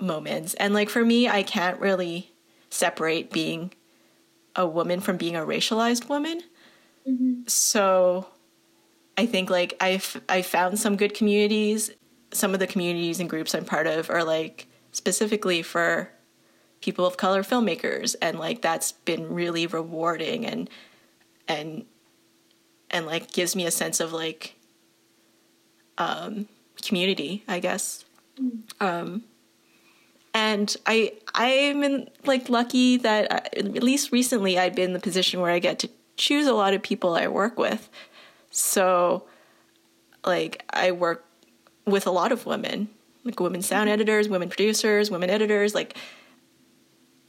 moments. 0.00 0.54
And 0.54 0.74
like 0.74 0.88
for 0.88 1.04
me, 1.04 1.28
I 1.28 1.42
can't 1.42 1.80
really 1.80 2.32
separate 2.70 3.30
being 3.30 3.72
a 4.56 4.66
woman 4.66 5.00
from 5.00 5.16
being 5.16 5.36
a 5.36 5.40
racialized 5.40 6.08
woman. 6.08 6.42
Mm-hmm. 7.08 7.42
So 7.46 8.26
I 9.20 9.26
think 9.26 9.50
like 9.50 9.76
I've 9.82 10.18
I 10.30 10.40
found 10.40 10.78
some 10.78 10.96
good 10.96 11.12
communities. 11.12 11.90
Some 12.32 12.54
of 12.54 12.58
the 12.58 12.66
communities 12.66 13.20
and 13.20 13.28
groups 13.28 13.54
I'm 13.54 13.66
part 13.66 13.86
of 13.86 14.08
are 14.08 14.24
like 14.24 14.66
specifically 14.92 15.60
for 15.60 16.10
people 16.80 17.04
of 17.04 17.18
color 17.18 17.42
filmmakers 17.42 18.16
and 18.22 18.38
like 18.38 18.62
that's 18.62 18.92
been 18.92 19.34
really 19.34 19.66
rewarding 19.66 20.46
and 20.46 20.70
and 21.46 21.84
and 22.90 23.04
like 23.04 23.30
gives 23.30 23.54
me 23.54 23.66
a 23.66 23.70
sense 23.70 24.00
of 24.00 24.14
like 24.14 24.56
um, 25.98 26.48
community, 26.82 27.44
I 27.46 27.60
guess. 27.60 28.06
Um, 28.80 29.24
and 30.32 30.74
I 30.86 31.12
I'm 31.34 31.82
in, 31.82 32.08
like 32.24 32.48
lucky 32.48 32.96
that 32.96 33.30
I, 33.30 33.36
at 33.58 33.82
least 33.82 34.12
recently 34.12 34.58
I've 34.58 34.74
been 34.74 34.86
in 34.86 34.92
the 34.94 34.98
position 34.98 35.40
where 35.40 35.52
I 35.52 35.58
get 35.58 35.78
to 35.80 35.90
choose 36.16 36.46
a 36.46 36.54
lot 36.54 36.72
of 36.72 36.82
people 36.82 37.16
I 37.16 37.28
work 37.28 37.58
with. 37.58 37.90
So, 38.50 39.26
like 40.24 40.64
I 40.70 40.92
work 40.92 41.24
with 41.86 42.06
a 42.06 42.10
lot 42.10 42.32
of 42.32 42.46
women, 42.46 42.88
like 43.24 43.40
women 43.40 43.62
sound 43.62 43.88
editors, 43.88 44.28
women 44.28 44.48
producers, 44.48 45.10
women 45.10 45.30
editors, 45.30 45.74
like, 45.74 45.96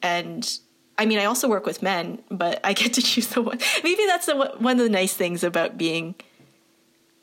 and 0.01 0.59
I 0.97 1.05
mean 1.05 1.19
I 1.19 1.25
also 1.25 1.47
work 1.47 1.65
with 1.65 1.81
men, 1.81 2.21
but 2.29 2.59
I 2.63 2.73
get 2.73 2.93
to 2.93 3.01
choose 3.01 3.27
the 3.27 3.41
one. 3.41 3.59
Maybe 3.83 4.05
that's 4.07 4.25
the, 4.25 4.55
one 4.57 4.79
of 4.79 4.83
the 4.83 4.89
nice 4.89 5.13
things 5.13 5.43
about 5.43 5.77
being. 5.77 6.15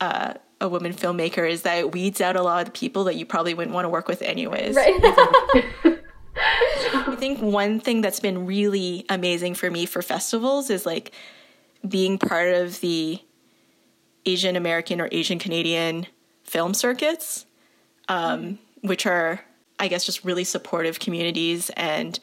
Uh, 0.01 0.33
a 0.61 0.67
woman 0.67 0.93
filmmaker 0.93 1.49
is 1.49 1.61
that 1.63 1.77
it 1.77 1.93
weeds 1.93 2.21
out 2.21 2.35
a 2.35 2.41
lot 2.41 2.59
of 2.59 2.65
the 2.65 2.77
people 2.77 3.05
that 3.05 3.15
you 3.15 3.25
probably 3.25 3.53
wouldn't 3.53 3.73
want 3.73 3.85
to 3.85 3.89
work 3.89 4.07
with 4.07 4.21
anyways. 4.21 4.75
Right. 4.75 4.93
I 6.93 7.15
think 7.17 7.39
one 7.41 7.79
thing 7.79 8.01
that's 8.01 8.19
been 8.19 8.45
really 8.45 9.05
amazing 9.09 9.55
for 9.55 9.69
me 9.69 9.85
for 9.85 10.01
festivals 10.01 10.69
is 10.69 10.85
like 10.85 11.11
being 11.87 12.17
part 12.17 12.53
of 12.53 12.79
the 12.81 13.19
Asian 14.29 14.55
American 14.55 15.01
or 15.01 15.09
Asian 15.11 15.39
Canadian 15.39 16.05
film 16.43 16.73
circuits, 16.73 17.45
um, 18.07 18.59
which 18.81 19.05
are, 19.05 19.41
I 19.79 19.87
guess, 19.87 20.05
just 20.05 20.23
really 20.23 20.43
supportive 20.43 20.99
communities. 20.99 21.69
And 21.71 22.19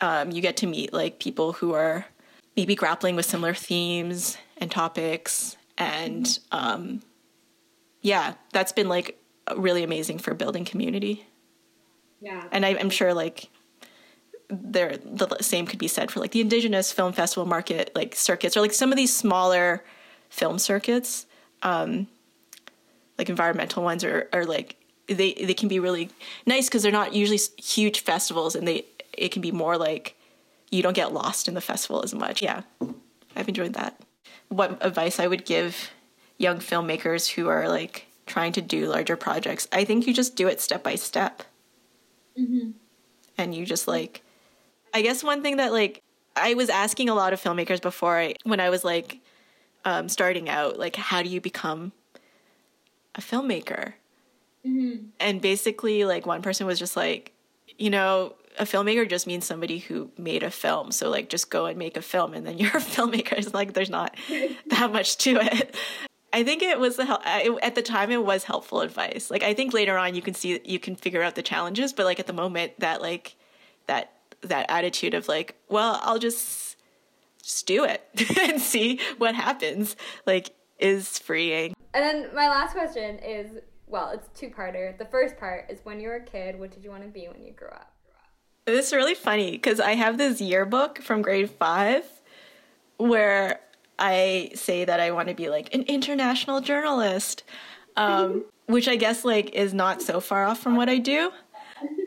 um, 0.00 0.30
you 0.30 0.42
get 0.42 0.56
to 0.58 0.66
meet 0.66 0.92
like 0.92 1.18
people 1.18 1.52
who 1.54 1.72
are 1.72 2.04
maybe 2.56 2.74
grappling 2.74 3.16
with 3.16 3.26
similar 3.26 3.54
themes 3.54 4.36
and 4.58 4.70
topics. 4.70 5.56
And 5.78 6.38
um, 6.50 7.02
yeah, 8.02 8.34
that's 8.52 8.72
been 8.72 8.88
like 8.88 9.18
really 9.56 9.82
amazing 9.82 10.18
for 10.18 10.34
building 10.34 10.64
community. 10.64 11.26
Yeah. 12.20 12.44
And 12.52 12.66
I, 12.66 12.70
I'm 12.78 12.90
sure 12.90 13.14
like 13.14 13.48
there 14.50 14.98
the 14.98 15.38
same 15.40 15.66
could 15.66 15.78
be 15.78 15.88
said 15.88 16.10
for 16.10 16.20
like 16.20 16.32
the 16.32 16.40
indigenous 16.42 16.92
film 16.92 17.14
festival 17.14 17.46
market 17.46 17.90
like 17.94 18.14
circuits 18.14 18.54
or 18.54 18.60
like 18.60 18.74
some 18.74 18.92
of 18.92 18.96
these 18.96 19.14
smaller 19.16 19.82
film 20.32 20.58
circuits 20.58 21.26
um 21.62 22.06
like 23.18 23.28
environmental 23.28 23.82
ones 23.82 24.02
are, 24.02 24.28
are 24.32 24.46
like 24.46 24.76
they 25.06 25.34
they 25.34 25.54
can 25.54 25.68
be 25.68 25.78
really 25.78 26.08
nice 26.46 26.68
because 26.68 26.82
they're 26.82 26.90
not 26.90 27.12
usually 27.14 27.38
huge 27.58 28.00
festivals 28.00 28.54
and 28.54 28.66
they 28.66 28.84
it 29.16 29.30
can 29.30 29.42
be 29.42 29.52
more 29.52 29.76
like 29.76 30.16
you 30.70 30.82
don't 30.82 30.94
get 30.94 31.12
lost 31.12 31.48
in 31.48 31.54
the 31.54 31.60
festival 31.60 32.02
as 32.02 32.14
much. 32.14 32.40
Yeah. 32.40 32.62
I've 33.36 33.48
enjoyed 33.48 33.74
that. 33.74 34.00
What 34.48 34.78
advice 34.84 35.20
i 35.20 35.26
would 35.26 35.44
give 35.44 35.90
young 36.38 36.58
filmmakers 36.58 37.30
who 37.30 37.48
are 37.48 37.68
like 37.68 38.06
trying 38.26 38.52
to 38.52 38.62
do 38.62 38.86
larger 38.86 39.16
projects 39.16 39.68
i 39.72 39.84
think 39.84 40.06
you 40.06 40.14
just 40.14 40.36
do 40.36 40.48
it 40.48 40.60
step 40.60 40.82
by 40.82 40.94
step. 40.94 41.42
And 43.38 43.54
you 43.54 43.66
just 43.66 43.86
like 43.86 44.22
i 44.94 45.02
guess 45.02 45.22
one 45.22 45.42
thing 45.42 45.56
that 45.58 45.72
like 45.72 46.02
i 46.36 46.54
was 46.54 46.68
asking 46.68 47.08
a 47.08 47.14
lot 47.14 47.32
of 47.32 47.40
filmmakers 47.40 47.80
before 47.80 48.18
I, 48.18 48.34
when 48.44 48.60
i 48.60 48.70
was 48.70 48.84
like 48.84 49.21
um, 49.84 50.08
starting 50.08 50.48
out 50.48 50.78
like 50.78 50.96
how 50.96 51.22
do 51.22 51.28
you 51.28 51.40
become 51.40 51.92
a 53.14 53.20
filmmaker? 53.20 53.94
And 55.18 55.40
basically 55.40 56.04
like 56.04 56.26
one 56.26 56.42
person 56.42 56.66
was 56.66 56.78
just 56.78 56.96
like 56.96 57.32
you 57.78 57.90
know 57.90 58.34
a 58.58 58.64
filmmaker 58.64 59.08
just 59.08 59.26
means 59.26 59.46
somebody 59.46 59.78
who 59.78 60.10
made 60.18 60.42
a 60.42 60.50
film. 60.50 60.92
So 60.92 61.08
like 61.08 61.28
just 61.28 61.50
go 61.50 61.66
and 61.66 61.78
make 61.78 61.96
a 61.96 62.02
film 62.02 62.34
and 62.34 62.46
then 62.46 62.58
you're 62.58 62.70
a 62.76 62.80
filmmaker. 62.80 63.32
It's 63.32 63.54
like 63.54 63.72
there's 63.72 63.90
not 63.90 64.16
that 64.66 64.92
much 64.92 65.16
to 65.18 65.36
it. 65.36 65.74
I 66.34 66.44
think 66.44 66.62
it 66.62 66.78
was 66.78 66.96
the 66.96 67.04
hel- 67.04 67.22
at 67.62 67.74
the 67.74 67.82
time 67.82 68.10
it 68.10 68.24
was 68.24 68.44
helpful 68.44 68.80
advice. 68.80 69.30
Like 69.30 69.42
i 69.42 69.52
think 69.54 69.72
later 69.74 69.98
on 69.98 70.14
you 70.14 70.22
can 70.22 70.34
see 70.34 70.60
you 70.64 70.78
can 70.78 70.96
figure 70.96 71.22
out 71.22 71.34
the 71.34 71.42
challenges 71.42 71.92
but 71.92 72.06
like 72.06 72.20
at 72.20 72.26
the 72.26 72.32
moment 72.32 72.72
that 72.78 73.02
like 73.02 73.36
that 73.86 74.12
that 74.42 74.66
attitude 74.68 75.14
of 75.14 75.28
like 75.28 75.56
well 75.68 76.00
i'll 76.02 76.18
just 76.18 76.71
just 77.42 77.66
do 77.66 77.84
it 77.84 78.02
and 78.40 78.60
see 78.60 79.00
what 79.18 79.34
happens 79.34 79.96
like 80.26 80.54
is 80.78 81.18
freeing 81.18 81.74
And 81.94 82.04
then 82.04 82.34
my 82.34 82.48
last 82.48 82.72
question 82.72 83.18
is 83.18 83.58
well, 83.92 84.10
it's 84.10 84.26
two 84.34 84.48
parter. 84.48 84.96
The 84.96 85.04
first 85.04 85.36
part 85.36 85.66
is 85.68 85.80
when 85.84 86.00
you 86.00 86.08
were 86.08 86.16
a 86.16 86.24
kid, 86.24 86.58
what 86.58 86.70
did 86.70 86.82
you 86.82 86.90
want 86.90 87.02
to 87.02 87.10
be 87.10 87.28
when 87.28 87.44
you 87.44 87.52
grew 87.52 87.68
up? 87.68 87.92
This 88.64 88.86
is 88.86 88.92
really 88.94 89.14
funny 89.14 89.52
because 89.52 89.80
I 89.80 89.92
have 89.92 90.16
this 90.16 90.40
yearbook 90.40 91.02
from 91.02 91.20
grade 91.20 91.50
five 91.50 92.04
where 92.96 93.60
I 93.98 94.50
say 94.54 94.86
that 94.86 94.98
I 94.98 95.10
want 95.10 95.28
to 95.28 95.34
be 95.34 95.50
like 95.50 95.74
an 95.74 95.82
international 95.82 96.62
journalist, 96.62 97.44
um, 97.96 98.46
which 98.66 98.88
I 98.88 98.96
guess 98.96 99.26
like 99.26 99.50
is 99.50 99.74
not 99.74 100.00
so 100.00 100.20
far 100.20 100.46
off 100.46 100.60
from 100.60 100.76
what 100.76 100.88
I 100.88 100.96
do. 100.96 101.30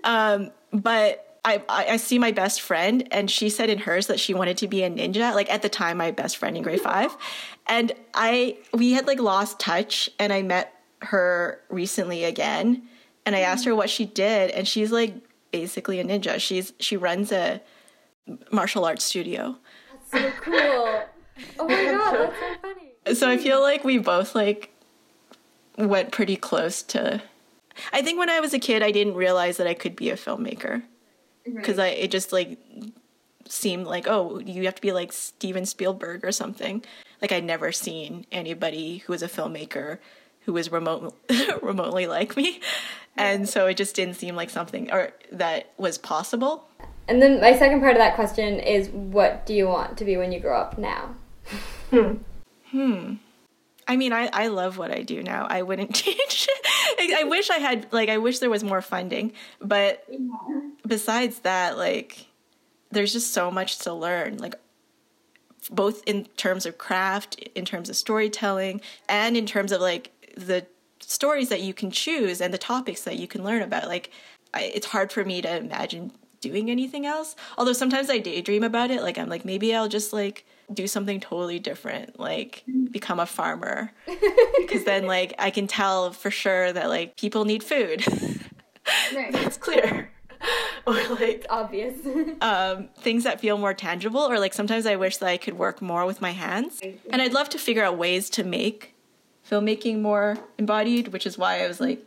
Um, 0.03 0.51
but 0.73 1.24
I, 1.45 1.61
I 1.69 1.97
see 1.97 2.17
my 2.17 2.31
best 2.31 2.59
friend, 2.59 3.07
and 3.11 3.29
she 3.29 3.49
said 3.49 3.69
in 3.69 3.77
hers 3.77 4.07
that 4.07 4.19
she 4.19 4.33
wanted 4.33 4.57
to 4.57 4.67
be 4.67 4.81
a 4.81 4.89
ninja. 4.89 5.33
Like 5.33 5.51
at 5.53 5.61
the 5.61 5.69
time, 5.69 5.97
my 5.97 6.09
best 6.09 6.37
friend 6.37 6.57
in 6.57 6.63
grade 6.63 6.81
five, 6.81 7.15
and 7.67 7.91
I 8.15 8.57
we 8.73 8.93
had 8.93 9.05
like 9.05 9.19
lost 9.19 9.59
touch, 9.59 10.09
and 10.17 10.33
I 10.33 10.41
met 10.41 10.73
her 11.03 11.61
recently 11.69 12.23
again, 12.23 12.87
and 13.27 13.35
I 13.35 13.41
asked 13.41 13.63
her 13.65 13.75
what 13.75 13.91
she 13.91 14.05
did, 14.05 14.49
and 14.51 14.67
she's 14.67 14.91
like 14.91 15.13
basically 15.51 15.99
a 15.99 16.03
ninja. 16.03 16.39
She's 16.39 16.73
she 16.79 16.97
runs 16.97 17.31
a 17.31 17.61
martial 18.51 18.83
arts 18.83 19.05
studio. 19.05 19.55
That's 20.11 20.23
so 20.23 20.31
cool. 20.41 21.03
Oh 21.59 21.67
my 21.67 21.83
god, 21.83 22.11
that's 22.11 22.39
so 22.39 22.55
funny. 22.61 23.13
So 23.13 23.29
I 23.29 23.37
feel 23.37 23.61
like 23.61 23.83
we 23.83 23.99
both 23.99 24.33
like 24.33 24.71
went 25.77 26.11
pretty 26.11 26.37
close 26.37 26.81
to. 26.81 27.21
I 27.93 28.01
think 28.01 28.17
when 28.17 28.31
I 28.31 28.39
was 28.39 28.53
a 28.53 28.59
kid, 28.59 28.81
I 28.81 28.89
didn't 28.89 29.13
realize 29.13 29.57
that 29.57 29.67
I 29.67 29.75
could 29.75 29.95
be 29.95 30.09
a 30.09 30.15
filmmaker 30.15 30.81
because 31.45 31.77
mm-hmm. 31.77 31.81
I 31.81 31.87
it 31.87 32.11
just 32.11 32.31
like 32.33 32.57
seemed 33.47 33.85
like 33.85 34.07
oh 34.07 34.39
you 34.39 34.65
have 34.65 34.75
to 34.75 34.81
be 34.81 34.91
like 34.91 35.11
Steven 35.13 35.65
Spielberg 35.65 36.25
or 36.25 36.31
something. 36.31 36.83
Like 37.21 37.31
I'd 37.31 37.43
never 37.43 37.71
seen 37.71 38.25
anybody 38.31 38.97
who 38.99 39.13
was 39.13 39.23
a 39.23 39.27
filmmaker 39.27 39.99
who 40.41 40.53
was 40.53 40.71
remote 40.71 41.15
remotely 41.61 42.07
like 42.07 42.37
me, 42.37 42.59
and 43.17 43.47
so 43.47 43.67
it 43.67 43.77
just 43.77 43.95
didn't 43.95 44.15
seem 44.15 44.35
like 44.35 44.49
something 44.49 44.91
or 44.91 45.11
that 45.31 45.71
was 45.77 45.97
possible. 45.97 46.67
And 47.07 47.21
then 47.21 47.39
my 47.39 47.55
second 47.55 47.81
part 47.81 47.93
of 47.93 47.99
that 47.99 48.15
question 48.15 48.59
is 48.59 48.89
what 48.89 49.45
do 49.45 49.53
you 49.53 49.67
want 49.67 49.97
to 49.97 50.05
be 50.05 50.17
when 50.17 50.31
you 50.31 50.39
grow 50.39 50.59
up 50.59 50.77
now? 50.77 51.15
Hmm. 51.91 52.15
Hmm. 52.71 53.15
I 53.87 53.97
mean, 53.97 54.13
I, 54.13 54.29
I 54.33 54.47
love 54.47 54.77
what 54.77 54.91
I 54.91 55.01
do 55.01 55.21
now. 55.21 55.47
I 55.49 55.61
wouldn't 55.61 55.93
change 56.03 56.47
it. 56.49 57.17
I 57.17 57.23
wish 57.23 57.49
I 57.49 57.57
had, 57.57 57.87
like, 57.91 58.09
I 58.09 58.17
wish 58.17 58.39
there 58.39 58.49
was 58.49 58.63
more 58.63 58.81
funding. 58.81 59.33
But 59.61 60.07
besides 60.87 61.39
that, 61.39 61.77
like, 61.77 62.27
there's 62.91 63.13
just 63.13 63.33
so 63.33 63.51
much 63.51 63.79
to 63.79 63.93
learn. 63.93 64.37
Like, 64.37 64.55
both 65.71 66.03
in 66.05 66.25
terms 66.37 66.65
of 66.65 66.77
craft, 66.77 67.35
in 67.55 67.65
terms 67.65 67.89
of 67.89 67.95
storytelling, 67.95 68.81
and 69.07 69.37
in 69.37 69.45
terms 69.45 69.71
of, 69.71 69.81
like, 69.81 70.11
the 70.35 70.65
stories 70.99 71.49
that 71.49 71.61
you 71.61 71.73
can 71.73 71.91
choose 71.91 72.41
and 72.41 72.53
the 72.53 72.57
topics 72.57 73.03
that 73.03 73.17
you 73.17 73.27
can 73.27 73.43
learn 73.43 73.61
about. 73.61 73.87
Like, 73.87 74.11
I, 74.53 74.71
it's 74.73 74.87
hard 74.87 75.11
for 75.11 75.23
me 75.23 75.41
to 75.41 75.57
imagine 75.57 76.11
doing 76.45 76.69
anything 76.69 77.05
else. 77.05 77.35
Although 77.57 77.73
sometimes 77.73 78.09
I 78.09 78.19
daydream 78.19 78.63
about 78.63 78.91
it. 78.91 79.01
Like, 79.01 79.17
I'm 79.17 79.29
like, 79.29 79.45
maybe 79.45 79.73
I'll 79.75 79.87
just, 79.89 80.13
like, 80.13 80.45
do 80.73 80.87
something 80.87 81.19
totally 81.19 81.59
different, 81.59 82.19
like 82.19 82.63
become 82.91 83.19
a 83.19 83.25
farmer. 83.25 83.91
Because 84.57 84.83
then, 84.83 85.05
like, 85.05 85.33
I 85.37 85.49
can 85.51 85.67
tell 85.67 86.11
for 86.11 86.31
sure 86.31 86.71
that, 86.73 86.89
like, 86.89 87.17
people 87.17 87.45
need 87.45 87.63
food. 87.63 88.03
it's 89.11 89.57
clear. 89.67 90.11
or, 90.87 90.93
like, 91.19 91.45
Obvious. 91.49 91.99
um, 92.41 92.89
things 92.99 93.23
that 93.23 93.39
feel 93.39 93.57
more 93.57 93.73
tangible, 93.73 94.21
or 94.21 94.37
like 94.39 94.53
sometimes 94.53 94.85
I 94.85 94.95
wish 94.95 95.17
that 95.17 95.27
I 95.29 95.37
could 95.37 95.57
work 95.57 95.81
more 95.81 96.05
with 96.05 96.19
my 96.21 96.31
hands. 96.31 96.81
And 97.11 97.21
I'd 97.21 97.33
love 97.33 97.49
to 97.49 97.57
figure 97.57 97.83
out 97.83 97.97
ways 97.97 98.29
to 98.31 98.43
make 98.43 98.93
filmmaking 99.49 100.01
more 100.01 100.37
embodied, 100.57 101.09
which 101.09 101.25
is 101.25 101.37
why 101.37 101.63
I 101.63 101.67
was 101.67 101.79
like 101.79 102.03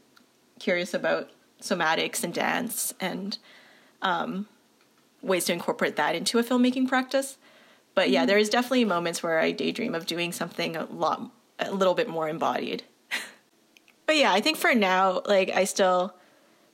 curious 0.59 0.95
about 0.95 1.31
somatics 1.63 2.23
and 2.25 2.33
dance 2.35 2.95
and 3.01 3.39
um, 4.03 4.47
ways 5.23 5.45
to 5.47 5.53
incorporate 5.53 5.97
that 5.97 6.15
into 6.15 6.39
a 6.39 6.45
filmmaking 6.45 6.89
practice. 6.89 7.39
But 7.95 8.11
yeah, 8.11 8.27
there 8.27 8.39
is 8.39 8.49
definitely 8.49 8.85
moments 8.85 9.23
where 9.23 9.41
I 9.41 9.51
daydream 9.51 9.95
of 9.95 10.07
doing 10.07 10.33
something 10.33 10.77
a 10.77 10.85
lot, 10.85 11.31
a 11.59 11.73
little 11.73 11.95
bit 11.95 12.09
more 12.09 12.29
embodied. 12.29 12.85
but 14.07 14.17
yeah, 14.17 14.33
I 14.33 14.41
think 14.41 14.57
for 14.57 14.75
now, 14.75 15.23
like 15.27 15.51
I 15.51 15.65
still, 15.65 16.15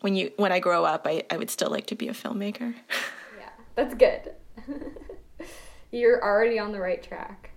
when 0.01 0.15
you 0.15 0.33
when 0.37 0.53
I 0.53 0.61
grow 0.61 0.85
up, 0.85 1.07
I, 1.07 1.23
I 1.31 1.37
would 1.37 1.51
still 1.51 1.71
like 1.71 1.87
to 1.87 1.95
be 1.95 2.09
a 2.09 2.13
filmmaker. 2.13 2.75
yeah, 3.39 3.49
that's 3.75 3.95
good. 3.95 4.33
You're 5.91 6.23
already 6.23 6.59
on 6.59 6.73
the 6.73 6.81
right 6.81 7.03
track. 7.03 7.53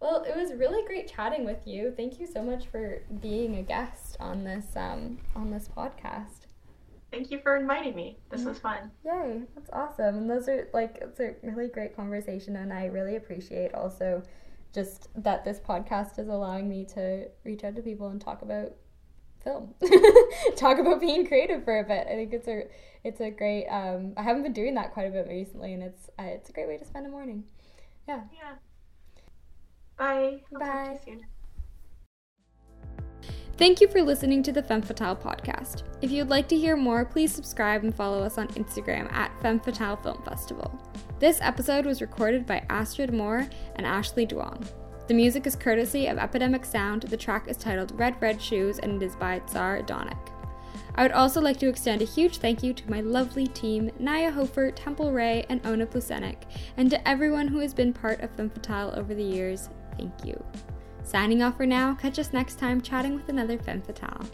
Well, 0.00 0.22
it 0.22 0.36
was 0.36 0.52
really 0.52 0.86
great 0.86 1.10
chatting 1.10 1.44
with 1.44 1.66
you. 1.66 1.92
Thank 1.96 2.20
you 2.20 2.26
so 2.26 2.42
much 2.42 2.66
for 2.66 3.02
being 3.20 3.56
a 3.56 3.62
guest 3.62 4.16
on 4.20 4.44
this 4.44 4.66
um, 4.76 5.18
on 5.34 5.50
this 5.50 5.68
podcast. 5.76 6.45
Thank 7.10 7.30
you 7.30 7.38
for 7.40 7.56
inviting 7.56 7.94
me. 7.94 8.18
This 8.30 8.44
was 8.44 8.58
fun. 8.58 8.90
Yay, 9.04 9.42
that's 9.54 9.70
awesome. 9.72 10.16
And 10.16 10.30
those 10.30 10.48
are 10.48 10.68
like 10.74 10.98
it's 11.00 11.20
a 11.20 11.34
really 11.42 11.68
great 11.68 11.96
conversation 11.96 12.56
and 12.56 12.72
I 12.72 12.86
really 12.86 13.16
appreciate 13.16 13.74
also 13.74 14.22
just 14.74 15.08
that 15.22 15.44
this 15.44 15.58
podcast 15.60 16.18
is 16.18 16.28
allowing 16.28 16.68
me 16.68 16.84
to 16.84 17.28
reach 17.44 17.64
out 17.64 17.76
to 17.76 17.82
people 17.82 18.08
and 18.08 18.20
talk 18.20 18.42
about 18.42 18.72
film. 19.46 19.74
Talk 20.56 20.78
about 20.78 21.00
being 21.00 21.26
creative 21.26 21.64
for 21.64 21.78
a 21.78 21.84
bit. 21.84 22.06
I 22.06 22.14
think 22.14 22.32
it's 22.32 22.48
a 22.48 22.64
it's 23.04 23.20
a 23.20 23.30
great. 23.30 23.66
Um, 23.68 24.12
I 24.16 24.22
haven't 24.22 24.42
been 24.42 24.52
doing 24.52 24.74
that 24.74 24.92
quite 24.92 25.06
a 25.06 25.10
bit 25.10 25.28
recently, 25.28 25.72
and 25.72 25.82
it's 25.82 26.10
uh, 26.18 26.24
it's 26.24 26.50
a 26.50 26.52
great 26.52 26.68
way 26.68 26.76
to 26.76 26.84
spend 26.84 27.06
a 27.06 27.08
morning. 27.08 27.44
Yeah. 28.08 28.22
Yeah. 28.34 28.54
Bye. 29.96 30.42
I'll 30.52 30.60
Bye. 30.60 31.26
Thank 33.58 33.80
you 33.80 33.88
for 33.88 34.02
listening 34.02 34.42
to 34.42 34.52
the 34.52 34.62
Femme 34.62 34.82
Fatale 34.82 35.16
podcast. 35.16 35.82
If 36.02 36.10
you'd 36.10 36.28
like 36.28 36.46
to 36.48 36.58
hear 36.58 36.76
more, 36.76 37.06
please 37.06 37.34
subscribe 37.34 37.84
and 37.84 37.94
follow 37.94 38.22
us 38.22 38.36
on 38.36 38.48
Instagram 38.48 39.10
at 39.14 39.32
Femme 39.40 39.60
Fatale 39.60 39.96
Film 39.96 40.22
Festival. 40.24 40.78
This 41.20 41.40
episode 41.40 41.86
was 41.86 42.02
recorded 42.02 42.44
by 42.44 42.66
Astrid 42.68 43.14
Moore 43.14 43.48
and 43.76 43.86
Ashley 43.86 44.26
Duong. 44.26 44.68
The 45.08 45.14
music 45.14 45.46
is 45.46 45.56
courtesy 45.56 46.06
of 46.06 46.18
Epidemic 46.18 46.66
Sound. 46.66 47.04
The 47.04 47.16
track 47.16 47.48
is 47.48 47.56
titled 47.56 47.98
Red 47.98 48.20
Red 48.20 48.42
Shoes 48.42 48.78
and 48.78 49.02
it 49.02 49.06
is 49.06 49.16
by 49.16 49.38
Tsar 49.46 49.80
Donick. 49.80 50.28
I 50.94 51.04
would 51.04 51.12
also 51.12 51.40
like 51.40 51.58
to 51.60 51.68
extend 51.68 52.02
a 52.02 52.06
huge 52.06 52.36
thank 52.36 52.62
you 52.62 52.74
to 52.74 52.90
my 52.90 53.00
lovely 53.00 53.46
team, 53.46 53.90
Naya 53.98 54.32
Hofer, 54.32 54.70
Temple 54.70 55.12
Ray, 55.12 55.46
and 55.48 55.66
Ona 55.66 55.86
Plusenik, 55.86 56.42
and 56.76 56.90
to 56.90 57.08
everyone 57.08 57.48
who 57.48 57.60
has 57.60 57.72
been 57.72 57.94
part 57.94 58.20
of 58.20 58.30
Femme 58.32 58.50
Fatale 58.50 58.92
over 58.96 59.14
the 59.14 59.24
years. 59.24 59.70
Thank 59.96 60.12
you. 60.26 60.44
Signing 61.06 61.40
off 61.40 61.56
for 61.56 61.66
now, 61.66 61.94
catch 61.94 62.18
us 62.18 62.32
next 62.32 62.58
time 62.58 62.80
chatting 62.80 63.14
with 63.14 63.28
another 63.28 63.56
Femme 63.58 63.80
Fatale. 63.80 64.26